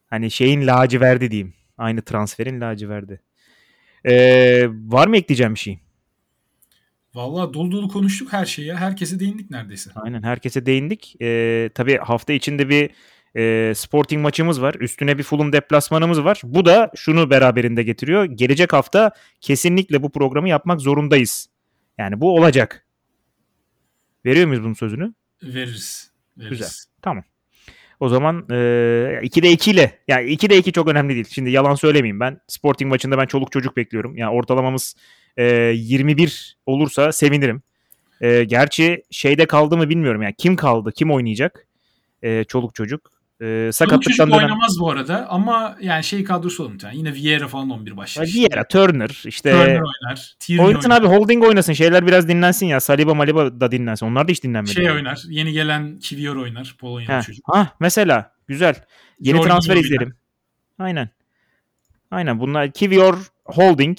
[0.09, 1.53] hani şeyin laciverdi diyeyim.
[1.77, 3.21] Aynı transferin laciverdi.
[4.05, 5.79] Ee, var mı ekleyeceğim bir şey?
[7.13, 8.73] Vallahi dolu dolu konuştuk her şeyi.
[8.73, 9.91] Herkese değindik neredeyse.
[9.95, 11.15] Aynen herkese değindik.
[11.21, 12.89] Ee, tabii hafta içinde bir
[13.35, 14.75] e, Sporting maçımız var.
[14.79, 16.41] Üstüne bir Fulham deplasmanımız var.
[16.43, 18.23] Bu da şunu beraberinde getiriyor.
[18.25, 19.11] Gelecek hafta
[19.41, 21.49] kesinlikle bu programı yapmak zorundayız.
[21.97, 22.85] Yani bu olacak.
[24.25, 25.13] Veriyor muyuz bunun sözünü?
[25.43, 26.11] Veririz.
[26.37, 26.49] veririz.
[26.49, 26.69] Güzel.
[27.01, 27.23] Tamam.
[27.99, 28.53] O zaman e,
[29.23, 31.27] 2'de 2 ile yani 2'de 2 çok önemli değil.
[31.29, 32.41] Şimdi yalan söylemeyeyim ben.
[32.47, 34.17] Sporting maçında ben çoluk çocuk bekliyorum.
[34.17, 34.95] Yani ortalamamız
[35.37, 37.61] e, 21 olursa sevinirim.
[38.21, 40.21] E, gerçi şeyde kaldı mı bilmiyorum.
[40.21, 40.91] Yani kim kaldı?
[40.95, 41.67] Kim oynayacak?
[42.23, 43.20] E, çoluk çocuk.
[43.41, 44.37] E, sakatlıktan dönen.
[44.43, 46.97] oynamaz bu arada ama yani şey kadrosu olur muhtemelen.
[46.97, 48.25] Yine Vieira falan 11 başlar.
[48.25, 50.35] Ya Vieira, Turner işte Turner oynar.
[50.39, 51.01] Tierney oynasın oynar.
[51.01, 51.73] abi holding oynasın.
[51.73, 52.79] Şeyler biraz dinlensin ya.
[52.79, 54.05] Saliba Maliba da dinlensin.
[54.05, 54.73] Onlar da hiç dinlenmedi.
[54.73, 54.95] Şey yani.
[54.95, 55.21] oynar.
[55.29, 56.75] Yeni gelen Kivior oynar.
[56.79, 57.21] Polonyalı Heh.
[57.21, 57.45] çocuk.
[57.47, 58.75] Ha mesela güzel.
[59.19, 59.83] Yeni Jorginho transfer oynar.
[59.83, 60.15] izleyelim.
[60.79, 61.09] Aynen.
[62.11, 63.97] Aynen bunlar Kivior Holding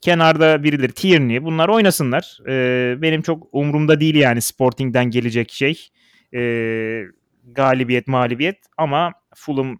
[0.00, 2.38] kenarda birileri Tierney bunlar oynasınlar.
[2.48, 5.88] Ee, benim çok umurumda değil yani Sporting'den gelecek şey.
[6.34, 7.02] Ee,
[7.46, 9.78] galibiyet mağlubiyet ama Fulham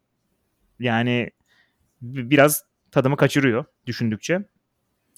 [0.80, 1.30] yani
[2.02, 4.32] bi- biraz tadımı kaçırıyor düşündükçe.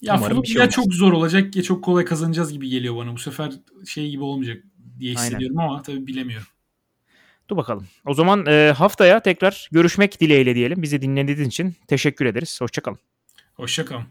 [0.01, 0.73] Ya Umarım Fulham şey ya olmaz.
[0.75, 3.13] çok zor olacak ya çok kolay kazanacağız gibi geliyor bana.
[3.13, 3.51] Bu sefer
[3.87, 4.63] şey gibi olmayacak
[4.99, 5.21] diye Aynen.
[5.21, 6.47] hissediyorum ama tabii bilemiyorum.
[7.49, 7.87] Dur bakalım.
[8.05, 10.81] O zaman e, haftaya tekrar görüşmek dileğiyle diyelim.
[10.81, 12.61] Bizi dinlediğiniz için teşekkür ederiz.
[12.61, 12.99] Hoşçakalın.
[13.53, 14.05] Hoşçakalın.